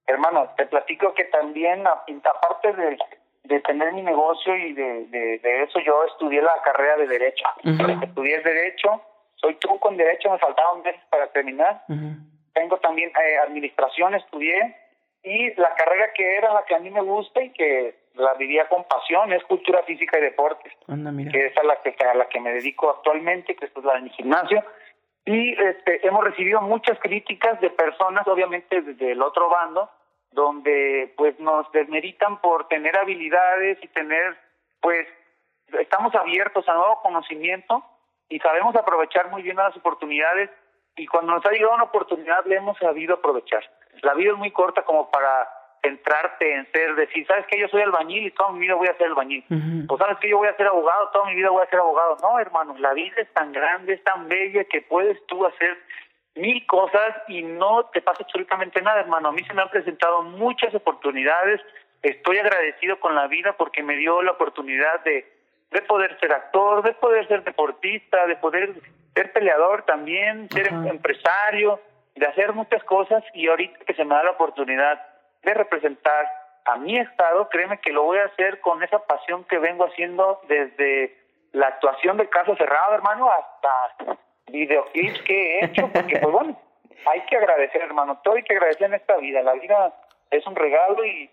Hermano, 0.06 0.48
te 0.56 0.64
platico 0.64 1.12
que 1.12 1.24
también, 1.24 1.86
aparte 1.86 2.72
de, 2.72 2.96
de 3.44 3.60
tener 3.60 3.92
mi 3.92 4.00
negocio 4.00 4.56
y 4.56 4.72
de, 4.72 5.04
de, 5.08 5.62
eso, 5.62 5.78
yo 5.80 6.02
estudié 6.06 6.40
la 6.40 6.54
carrera 6.64 6.96
de 6.96 7.06
Derecho. 7.06 7.44
Estudié 8.02 8.40
Derecho, 8.40 9.02
soy 9.36 9.56
truco 9.56 9.90
en 9.90 9.98
Derecho, 9.98 10.30
me 10.30 10.38
faltaban 10.38 10.80
meses 10.80 11.02
para 11.10 11.26
terminar. 11.32 11.84
Tengo 12.54 12.78
también 12.78 13.10
eh, 13.10 13.38
Administración, 13.46 14.14
estudié, 14.14 14.74
y 15.22 15.54
la 15.60 15.74
carrera 15.74 16.14
que 16.14 16.36
era 16.38 16.54
la 16.54 16.64
que 16.64 16.74
a 16.74 16.78
mí 16.78 16.88
me 16.88 17.02
gusta 17.02 17.42
y 17.42 17.50
que 17.50 17.99
la 18.14 18.34
vivía 18.34 18.68
con 18.68 18.84
pasión, 18.84 19.32
es 19.32 19.42
cultura 19.44 19.82
física 19.84 20.18
y 20.18 20.22
deportes, 20.22 20.72
que 21.30 21.46
es 21.46 21.56
a 21.56 21.62
la 21.62 21.76
que, 21.76 21.94
a 22.04 22.14
la 22.14 22.28
que 22.28 22.40
me 22.40 22.52
dedico 22.52 22.90
actualmente, 22.90 23.54
que 23.54 23.66
es 23.66 23.84
la 23.84 23.94
de 23.94 24.02
mi 24.02 24.10
gimnasio. 24.10 24.64
Y 25.24 25.52
este, 25.52 26.06
hemos 26.06 26.24
recibido 26.24 26.60
muchas 26.60 26.98
críticas 26.98 27.60
de 27.60 27.70
personas, 27.70 28.26
obviamente 28.26 28.82
desde 28.82 29.12
el 29.12 29.22
otro 29.22 29.48
bando, 29.48 29.90
donde 30.32 31.12
pues 31.16 31.38
nos 31.40 31.70
desmeritan 31.72 32.40
por 32.40 32.68
tener 32.68 32.96
habilidades 32.96 33.78
y 33.82 33.88
tener, 33.88 34.36
pues, 34.80 35.06
estamos 35.78 36.14
abiertos 36.14 36.68
a 36.68 36.74
nuevo 36.74 37.00
conocimiento 37.02 37.84
y 38.28 38.38
sabemos 38.40 38.74
aprovechar 38.76 39.30
muy 39.30 39.42
bien 39.42 39.56
las 39.56 39.76
oportunidades 39.76 40.50
y 40.96 41.06
cuando 41.06 41.32
nos 41.32 41.46
ha 41.46 41.50
llegado 41.50 41.74
una 41.74 41.84
oportunidad 41.84 42.44
le 42.46 42.56
hemos 42.56 42.76
sabido 42.78 43.14
aprovechar. 43.14 43.62
La 44.02 44.14
vida 44.14 44.32
es 44.32 44.38
muy 44.38 44.50
corta 44.50 44.82
como 44.82 45.10
para 45.10 45.48
centrarte 45.82 46.54
en 46.54 46.70
ser, 46.72 46.94
decir, 46.94 47.26
¿sabes 47.26 47.46
que 47.46 47.58
Yo 47.58 47.68
soy 47.68 47.82
albañil 47.82 48.26
y 48.26 48.30
toda 48.30 48.52
mi 48.52 48.60
vida 48.60 48.74
voy 48.74 48.88
a 48.88 48.96
ser 48.96 49.08
albañil. 49.08 49.44
O 49.88 49.96
sabes 49.98 50.18
que 50.18 50.28
yo 50.28 50.38
voy 50.38 50.48
a 50.48 50.56
ser 50.56 50.66
abogado, 50.66 51.10
toda 51.12 51.26
mi 51.26 51.34
vida 51.34 51.50
voy 51.50 51.62
a 51.62 51.70
ser 51.70 51.78
abogado. 51.78 52.16
No, 52.22 52.38
hermano, 52.38 52.74
la 52.78 52.92
vida 52.92 53.16
es 53.18 53.32
tan 53.32 53.52
grande, 53.52 53.94
es 53.94 54.04
tan 54.04 54.28
bella 54.28 54.64
que 54.64 54.82
puedes 54.82 55.24
tú 55.26 55.46
hacer 55.46 55.78
mil 56.34 56.64
cosas 56.66 57.16
y 57.28 57.42
no 57.42 57.84
te 57.86 58.00
pasa 58.00 58.22
absolutamente 58.22 58.80
nada, 58.82 59.00
hermano. 59.00 59.28
A 59.28 59.32
mí 59.32 59.42
se 59.44 59.54
me 59.54 59.62
han 59.62 59.70
presentado 59.70 60.22
muchas 60.22 60.74
oportunidades. 60.74 61.60
Estoy 62.02 62.38
agradecido 62.38 62.98
con 63.00 63.14
la 63.14 63.26
vida 63.26 63.54
porque 63.54 63.82
me 63.82 63.96
dio 63.96 64.22
la 64.22 64.32
oportunidad 64.32 65.00
de, 65.04 65.26
de 65.70 65.82
poder 65.82 66.18
ser 66.20 66.32
actor, 66.32 66.82
de 66.82 66.94
poder 66.94 67.26
ser 67.28 67.44
deportista, 67.44 68.26
de 68.26 68.36
poder 68.36 68.74
ser 69.14 69.32
peleador 69.32 69.82
también, 69.82 70.48
ser 70.50 70.68
empresario, 70.68 71.80
de 72.14 72.26
hacer 72.26 72.52
muchas 72.52 72.82
cosas 72.84 73.22
y 73.34 73.48
ahorita 73.48 73.84
que 73.84 73.94
se 73.94 74.04
me 74.04 74.14
da 74.14 74.24
la 74.24 74.30
oportunidad 74.32 75.09
de 75.42 75.54
representar 75.54 76.30
a 76.66 76.76
mi 76.76 76.98
estado, 76.98 77.48
créeme 77.48 77.80
que 77.80 77.92
lo 77.92 78.04
voy 78.04 78.18
a 78.18 78.26
hacer 78.26 78.60
con 78.60 78.82
esa 78.82 78.98
pasión 79.06 79.44
que 79.44 79.58
vengo 79.58 79.86
haciendo 79.86 80.40
desde 80.48 81.16
la 81.52 81.68
actuación 81.68 82.16
de 82.16 82.28
caso 82.28 82.54
cerrado, 82.56 82.94
hermano, 82.94 83.28
hasta 83.30 84.16
videoclips 84.48 85.22
que 85.22 85.58
he 85.58 85.64
hecho, 85.64 85.88
porque 85.92 86.18
pues 86.18 86.32
bueno, 86.32 86.56
hay 87.06 87.20
que 87.22 87.36
agradecer, 87.36 87.82
hermano, 87.82 88.20
todo 88.22 88.34
hay 88.34 88.42
que 88.42 88.54
agradecer 88.54 88.86
en 88.86 88.94
esta 88.94 89.16
vida. 89.16 89.42
La 89.42 89.54
vida 89.54 89.94
es 90.30 90.46
un 90.46 90.56
regalo 90.56 91.04
y, 91.04 91.30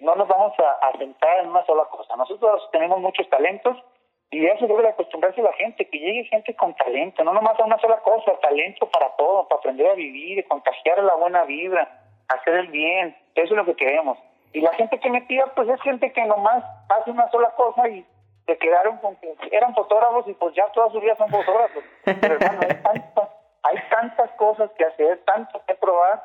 no 0.00 0.16
nos 0.16 0.26
vamos 0.26 0.54
a, 0.58 0.90
centrar 0.98 1.40
en 1.40 1.50
una 1.50 1.64
sola 1.64 1.84
cosa. 1.84 2.16
Nosotros 2.16 2.68
tenemos 2.72 3.00
muchos 3.00 3.28
talentos 3.30 3.76
y 4.28 4.44
eso 4.44 4.66
debe 4.66 4.88
acostumbrarse 4.88 5.40
a 5.40 5.44
la 5.44 5.52
gente, 5.52 5.88
que 5.88 5.98
llegue 5.98 6.24
gente 6.24 6.54
con 6.56 6.74
talento, 6.74 7.22
no 7.22 7.32
nomás 7.32 7.58
a 7.60 7.64
una 7.64 7.78
sola 7.78 7.98
cosa, 7.98 8.38
talento 8.40 8.90
para 8.90 9.14
todo, 9.16 9.46
para 9.46 9.60
aprender 9.60 9.86
a 9.88 9.94
vivir, 9.94 10.46
contagiar 10.48 10.98
la 11.04 11.14
buena 11.14 11.44
vida, 11.44 12.07
hacer 12.28 12.54
el 12.54 12.68
bien, 12.68 13.16
eso 13.34 13.54
es 13.54 13.56
lo 13.56 13.64
que 13.64 13.76
queremos. 13.76 14.18
Y 14.52 14.60
la 14.60 14.72
gente 14.74 14.98
que 14.98 15.10
me 15.10 15.22
pida, 15.22 15.46
pues 15.54 15.68
es 15.68 15.80
gente 15.82 16.12
que 16.12 16.24
nomás 16.24 16.64
hace 16.88 17.10
una 17.10 17.30
sola 17.30 17.50
cosa 17.56 17.88
y 17.88 18.04
se 18.46 18.56
quedaron 18.56 18.96
con 18.98 19.14
que 19.16 19.34
eran 19.52 19.74
fotógrafos 19.74 20.26
y 20.26 20.32
pues 20.34 20.54
ya 20.54 20.66
toda 20.72 20.90
su 20.90 21.00
vida 21.00 21.14
son 21.16 21.28
fotógrafos. 21.28 21.84
Pero 22.04 22.34
hermano, 22.34 22.60
hay 22.62 22.82
tantas, 22.82 23.28
hay 23.62 23.76
tantas 23.90 24.30
cosas 24.32 24.70
que 24.78 24.84
hacer, 24.84 25.22
tanto 25.26 25.60
que 25.66 25.74
probar, 25.74 26.22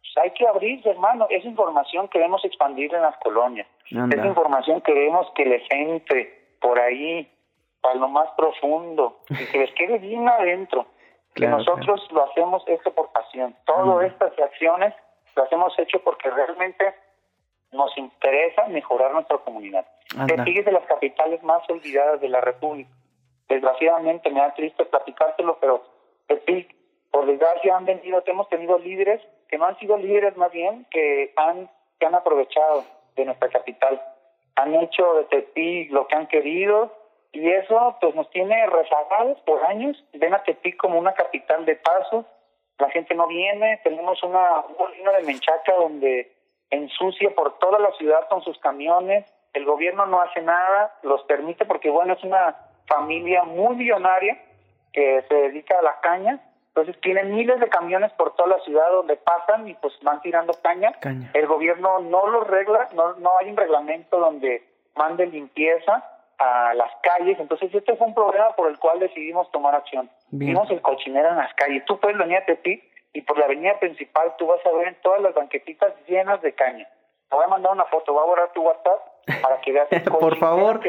pues 0.00 0.24
hay 0.24 0.30
que 0.30 0.46
abrirse, 0.46 0.90
hermano. 0.90 1.26
Esa 1.30 1.48
información 1.48 2.08
queremos 2.08 2.44
expandir 2.44 2.94
en 2.94 3.02
las 3.02 3.16
colonias. 3.18 3.66
Esa 3.90 4.26
información 4.26 4.80
queremos 4.82 5.26
que 5.34 5.44
les 5.44 5.62
entre 5.70 6.56
por 6.60 6.78
ahí, 6.78 7.30
para 7.80 7.96
lo 7.96 8.08
más 8.08 8.30
profundo, 8.36 9.18
y 9.28 9.44
que 9.46 9.58
les 9.58 9.74
quede 9.74 9.98
bien 9.98 10.28
adentro. 10.28 10.86
que 11.34 11.48
nosotros 11.48 12.06
lo 12.12 12.24
hacemos 12.30 12.62
esto 12.68 12.92
por 12.94 13.10
pasión. 13.10 13.56
Todas 13.66 14.06
estas 14.06 14.38
acciones 14.38 14.94
lo 15.36 15.42
hacemos 15.42 15.78
hecho 15.78 16.00
porque 16.02 16.30
realmente 16.30 16.94
nos 17.72 17.96
interesa 17.98 18.66
mejorar 18.68 19.12
nuestra 19.12 19.38
comunidad. 19.38 19.86
Tepic 20.26 20.58
es 20.58 20.64
de 20.64 20.72
las 20.72 20.86
capitales 20.86 21.42
más 21.42 21.68
olvidadas 21.68 22.20
de 22.20 22.28
la 22.28 22.40
República. 22.40 22.90
Desgraciadamente 23.48 24.30
me 24.30 24.40
da 24.40 24.54
triste 24.54 24.84
platicártelo, 24.86 25.58
pero 25.60 25.82
Tepic, 26.26 26.74
por 27.10 27.26
desgracia, 27.26 27.76
han 27.76 27.84
venido, 27.84 28.22
hemos 28.26 28.48
tenido 28.48 28.78
líderes 28.78 29.20
que 29.48 29.58
no 29.58 29.66
han 29.66 29.78
sido 29.78 29.96
líderes 29.96 30.36
más 30.36 30.50
bien, 30.52 30.86
que 30.90 31.32
han, 31.36 31.70
que 31.98 32.06
han 32.06 32.14
aprovechado 32.14 32.84
de 33.16 33.24
nuestra 33.24 33.48
capital. 33.48 34.00
Han 34.56 34.74
hecho 34.74 35.14
de 35.14 35.24
Tepic 35.24 35.90
lo 35.90 36.06
que 36.06 36.16
han 36.16 36.26
querido 36.28 36.92
y 37.32 37.50
eso 37.50 37.96
pues 38.00 38.14
nos 38.14 38.30
tiene 38.30 38.66
rezagados 38.66 39.38
por 39.40 39.64
años. 39.64 40.02
Ven 40.14 40.34
a 40.34 40.42
Tepic 40.42 40.76
como 40.76 40.98
una 40.98 41.12
capital 41.14 41.64
de 41.66 41.76
paso, 41.76 42.24
la 42.78 42.90
gente 42.90 43.14
no 43.14 43.26
viene, 43.26 43.80
tenemos 43.84 44.22
una, 44.22 44.64
una 45.00 45.12
de 45.12 45.22
Menchaca 45.22 45.74
donde 45.76 46.32
ensucia 46.70 47.34
por 47.34 47.58
toda 47.58 47.78
la 47.78 47.92
ciudad 47.92 48.28
con 48.28 48.42
sus 48.42 48.58
camiones, 48.58 49.24
el 49.52 49.64
gobierno 49.64 50.06
no 50.06 50.20
hace 50.20 50.42
nada, 50.42 50.94
los 51.02 51.22
permite 51.24 51.64
porque 51.64 51.90
bueno, 51.90 52.14
es 52.14 52.24
una 52.24 52.56
familia 52.86 53.44
muy 53.44 53.76
millonaria 53.76 54.42
que 54.92 55.24
se 55.28 55.34
dedica 55.34 55.78
a 55.78 55.82
la 55.82 56.00
caña, 56.00 56.40
entonces 56.68 57.00
tienen 57.00 57.34
miles 57.34 57.60
de 57.60 57.68
camiones 57.68 58.12
por 58.14 58.34
toda 58.34 58.56
la 58.56 58.64
ciudad 58.64 58.90
donde 58.90 59.16
pasan 59.16 59.68
y 59.68 59.74
pues 59.74 59.94
van 60.02 60.20
tirando 60.22 60.52
caña. 60.60 60.92
El 61.32 61.46
gobierno 61.46 62.00
no 62.00 62.26
los 62.26 62.48
regla, 62.48 62.88
no, 62.94 63.14
no 63.14 63.32
hay 63.40 63.50
un 63.50 63.56
reglamento 63.56 64.18
donde 64.18 64.64
mande 64.96 65.26
limpieza 65.26 66.13
a 66.38 66.74
las 66.74 66.90
calles, 67.02 67.38
entonces 67.38 67.74
este 67.74 67.96
fue 67.96 68.06
un 68.06 68.14
problema 68.14 68.50
por 68.56 68.68
el 68.68 68.78
cual 68.78 68.98
decidimos 68.98 69.50
tomar 69.50 69.74
acción. 69.74 70.10
Vimos 70.30 70.70
el 70.70 70.80
cochinero 70.80 71.28
en 71.28 71.36
las 71.36 71.54
calles, 71.54 71.84
tú 71.84 71.98
puedes 72.00 72.18
venir 72.18 72.38
a 72.38 72.46
Tepic 72.46 72.82
y 73.12 73.20
por 73.22 73.38
la 73.38 73.44
avenida 73.44 73.78
principal 73.78 74.34
tú 74.36 74.46
vas 74.46 74.64
a 74.66 74.72
ver 74.76 74.88
en 74.88 75.00
todas 75.02 75.20
las 75.22 75.34
banquetitas 75.34 75.92
llenas 76.06 76.42
de 76.42 76.52
caña. 76.52 76.88
Te 77.28 77.36
voy 77.36 77.44
a 77.44 77.48
mandar 77.48 77.72
una 77.72 77.84
foto, 77.84 78.12
voy 78.12 78.22
a 78.22 78.26
borrar 78.26 78.52
tu 78.52 78.62
WhatsApp 78.62 79.13
para 79.26 79.60
que 79.60 79.72
veas 79.72 79.88
por 80.20 80.38
favor, 80.38 80.80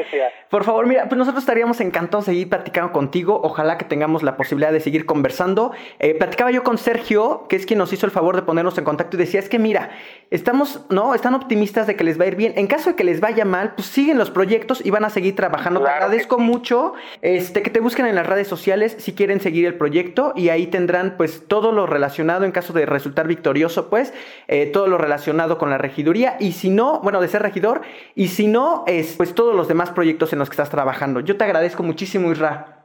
por 0.50 0.64
favor, 0.64 0.86
mira, 0.86 1.08
pues 1.08 1.18
nosotros 1.18 1.42
estaríamos 1.42 1.80
encantados 1.80 2.26
de 2.26 2.32
seguir 2.32 2.48
platicando 2.48 2.92
contigo. 2.92 3.40
Ojalá 3.42 3.78
que 3.78 3.84
tengamos 3.84 4.22
la 4.22 4.36
posibilidad 4.36 4.72
de 4.72 4.80
seguir 4.80 5.06
conversando. 5.06 5.72
Eh, 5.98 6.14
platicaba 6.14 6.50
yo 6.50 6.62
con 6.62 6.78
Sergio, 6.78 7.46
que 7.48 7.56
es 7.56 7.66
quien 7.66 7.78
nos 7.78 7.92
hizo 7.92 8.06
el 8.06 8.12
favor 8.12 8.36
de 8.36 8.42
ponernos 8.42 8.76
en 8.78 8.84
contacto 8.84 9.16
y 9.16 9.20
decía, 9.20 9.40
es 9.40 9.48
que 9.48 9.58
mira, 9.58 9.90
estamos, 10.30 10.86
¿no? 10.90 11.14
Están 11.14 11.34
optimistas 11.34 11.86
de 11.86 11.96
que 11.96 12.04
les 12.04 12.20
va 12.20 12.24
a 12.24 12.28
ir 12.28 12.36
bien. 12.36 12.52
En 12.56 12.66
caso 12.66 12.90
de 12.90 12.96
que 12.96 13.04
les 13.04 13.20
vaya 13.20 13.44
mal, 13.44 13.74
pues 13.74 13.88
siguen 13.88 14.18
los 14.18 14.30
proyectos 14.30 14.84
y 14.84 14.90
van 14.90 15.04
a 15.04 15.10
seguir 15.10 15.34
trabajando. 15.34 15.82
te 15.82 15.90
agradezco 15.90 16.38
mucho 16.38 16.94
este, 17.22 17.62
que 17.62 17.70
te 17.70 17.80
busquen 17.80 18.06
en 18.06 18.14
las 18.14 18.26
redes 18.26 18.48
sociales 18.48 18.96
si 18.98 19.14
quieren 19.14 19.40
seguir 19.40 19.66
el 19.66 19.74
proyecto 19.74 20.32
y 20.36 20.48
ahí 20.50 20.66
tendrán 20.66 21.16
pues 21.16 21.46
todo 21.48 21.72
lo 21.72 21.86
relacionado 21.86 22.44
en 22.44 22.52
caso 22.52 22.72
de 22.72 22.86
resultar 22.86 23.26
victorioso, 23.26 23.88
pues 23.88 24.12
eh, 24.48 24.66
todo 24.66 24.86
lo 24.86 24.98
relacionado 24.98 25.58
con 25.58 25.70
la 25.70 25.78
regiduría 25.78 26.36
y 26.40 26.52
si 26.52 26.70
no, 26.70 27.00
bueno, 27.00 27.20
de 27.20 27.28
ser 27.28 27.42
regidor 27.42 27.82
y 28.14 28.25
si 28.28 28.46
no, 28.46 28.84
es 28.86 29.16
pues 29.16 29.34
todos 29.34 29.54
los 29.54 29.68
demás 29.68 29.90
proyectos 29.90 30.32
en 30.32 30.38
los 30.38 30.48
que 30.48 30.54
estás 30.54 30.70
trabajando. 30.70 31.20
Yo 31.20 31.36
te 31.36 31.44
agradezco 31.44 31.82
muchísimo, 31.82 32.30
Isra. 32.30 32.84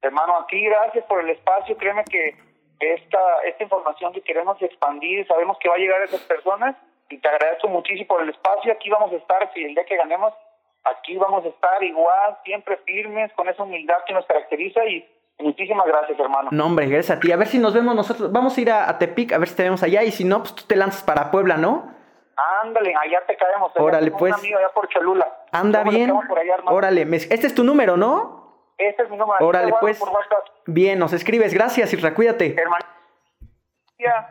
Hermano, 0.00 0.36
a 0.38 0.46
ti 0.46 0.62
gracias 0.64 1.04
por 1.06 1.20
el 1.20 1.30
espacio. 1.30 1.76
Créeme 1.76 2.04
que 2.04 2.36
esta, 2.80 3.18
esta 3.46 3.62
información 3.62 4.12
que 4.12 4.22
queremos 4.22 4.60
expandir, 4.60 5.26
sabemos 5.26 5.56
que 5.60 5.68
va 5.68 5.76
a 5.76 5.78
llegar 5.78 6.00
a 6.00 6.04
esas 6.04 6.20
personas 6.22 6.76
y 7.08 7.18
te 7.18 7.28
agradezco 7.28 7.68
muchísimo 7.68 8.08
por 8.08 8.22
el 8.22 8.30
espacio. 8.30 8.72
Aquí 8.72 8.90
vamos 8.90 9.12
a 9.12 9.16
estar, 9.16 9.50
si 9.54 9.64
el 9.64 9.74
día 9.74 9.84
que 9.84 9.96
ganemos, 9.96 10.32
aquí 10.84 11.16
vamos 11.16 11.44
a 11.44 11.48
estar 11.48 11.82
igual, 11.82 12.38
siempre 12.44 12.76
firmes, 12.84 13.32
con 13.34 13.48
esa 13.48 13.62
humildad 13.62 13.98
que 14.06 14.14
nos 14.14 14.26
caracteriza 14.26 14.84
y 14.84 15.06
muchísimas 15.38 15.86
gracias, 15.86 16.18
hermano. 16.18 16.50
No, 16.52 16.66
hombre, 16.66 16.86
gracias 16.86 17.16
a 17.16 17.20
ti. 17.20 17.32
A 17.32 17.36
ver 17.36 17.48
si 17.48 17.58
nos 17.58 17.74
vemos 17.74 17.94
nosotros. 17.94 18.32
Vamos 18.32 18.56
a 18.56 18.60
ir 18.60 18.70
a, 18.70 18.88
a 18.88 18.98
Tepic, 18.98 19.32
a 19.32 19.38
ver 19.38 19.48
si 19.48 19.56
te 19.56 19.62
vemos 19.62 19.82
allá 19.82 20.02
y 20.02 20.10
si 20.10 20.24
no, 20.24 20.40
pues 20.40 20.54
tú 20.54 20.64
te 20.66 20.76
lanzas 20.76 21.02
para 21.02 21.30
Puebla, 21.30 21.56
¿no? 21.56 21.93
Ándale, 22.62 22.94
allá 22.94 23.22
te 23.26 23.36
caemos. 23.36 23.72
Órale, 23.76 24.10
pues. 24.10 24.34
allá 24.34 24.68
por 24.74 24.88
Cholula. 24.88 25.26
Anda 25.52 25.84
bien. 25.84 26.12
Órale, 26.66 27.02
este 27.12 27.46
es 27.46 27.54
tu 27.54 27.64
número, 27.64 27.96
¿no? 27.96 28.72
Este 28.76 29.04
es 29.04 29.10
mi 29.10 29.16
número. 29.16 29.44
Órale, 29.46 29.72
pues. 29.80 30.02
Bien, 30.66 30.98
nos 30.98 31.12
escribes. 31.12 31.54
Gracias, 31.54 31.92
Isra, 31.92 32.14
cuídate. 32.14 32.54
Hermano 32.58 32.84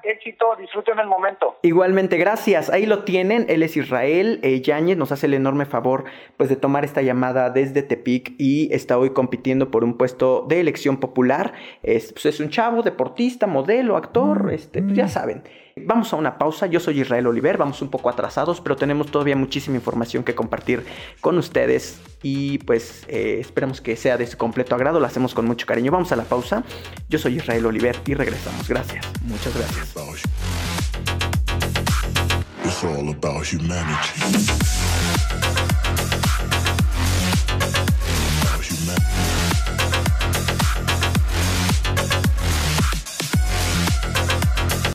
éxito, 0.04 0.56
disfruten 0.60 1.00
el 1.00 1.08
momento. 1.08 1.58
Igualmente, 1.62 2.18
gracias. 2.18 2.70
Ahí 2.70 2.86
lo 2.86 3.04
tienen. 3.04 3.46
Él 3.50 3.64
es 3.64 3.78
Israel 3.78 4.40
eh, 4.44 4.62
Yáñez, 4.62 4.98
nos 4.98 5.12
hace 5.12 5.26
el 5.28 5.34
enorme 5.34 5.66
favor 5.66 6.06
pues 6.38 6.50
de 6.50 6.56
tomar 6.56 6.84
esta 6.84 7.02
llamada 7.02 7.50
desde 7.50 7.84
Tepic 7.84 8.34
y 8.38 8.74
está 8.74 8.98
hoy 8.98 9.12
compitiendo 9.12 9.72
por 9.72 9.84
un 9.84 9.98
puesto 9.98 10.46
de 10.48 10.60
elección 10.60 11.00
popular. 11.00 11.54
Es, 11.82 12.14
pues, 12.14 12.26
es 12.26 12.40
un 12.40 12.50
chavo, 12.50 12.84
deportista, 12.84 13.48
modelo, 13.48 13.98
actor, 13.98 14.52
este, 14.52 14.82
pues 14.82 14.96
ya 14.96 15.08
saben. 15.08 15.44
Vamos 15.76 16.14
a 16.14 16.18
una 16.18 16.38
pausa, 16.38 16.68
yo 16.68 16.80
soy 16.80 17.02
Israel 17.02 17.26
Oliver, 17.26 17.58
vamos 17.58 17.82
un 17.82 17.90
poco 17.90 18.10
atrasados, 18.10 18.62
pero 18.62 18.76
tenemos 18.76 19.10
todavía 19.10 19.36
muchísima 19.36 19.76
información 19.76 20.24
que 20.24 20.36
compartir 20.36 20.86
con 21.20 21.38
ustedes. 21.38 22.00
Y 22.22 22.60
pues 22.60 23.06
eh, 23.08 23.38
esperamos 23.40 23.82
que 23.82 23.96
sea 23.96 24.18
de 24.18 24.28
su 24.28 24.38
completo 24.38 24.76
agrado, 24.76 25.00
lo 25.00 25.06
hacemos 25.06 25.34
con 25.34 25.46
mucho 25.46 25.66
cariño. 25.66 25.92
Vamos 25.92 26.12
a 26.12 26.16
la 26.16 26.24
pausa, 26.26 26.64
yo 27.10 27.18
soy 27.18 27.38
Israel 27.38 27.66
Oliver 27.66 27.96
y 28.06 28.14
regresamos. 28.14 28.68
Gracias, 28.68 29.06
muchas 29.24 29.56
gracias. 29.56 29.94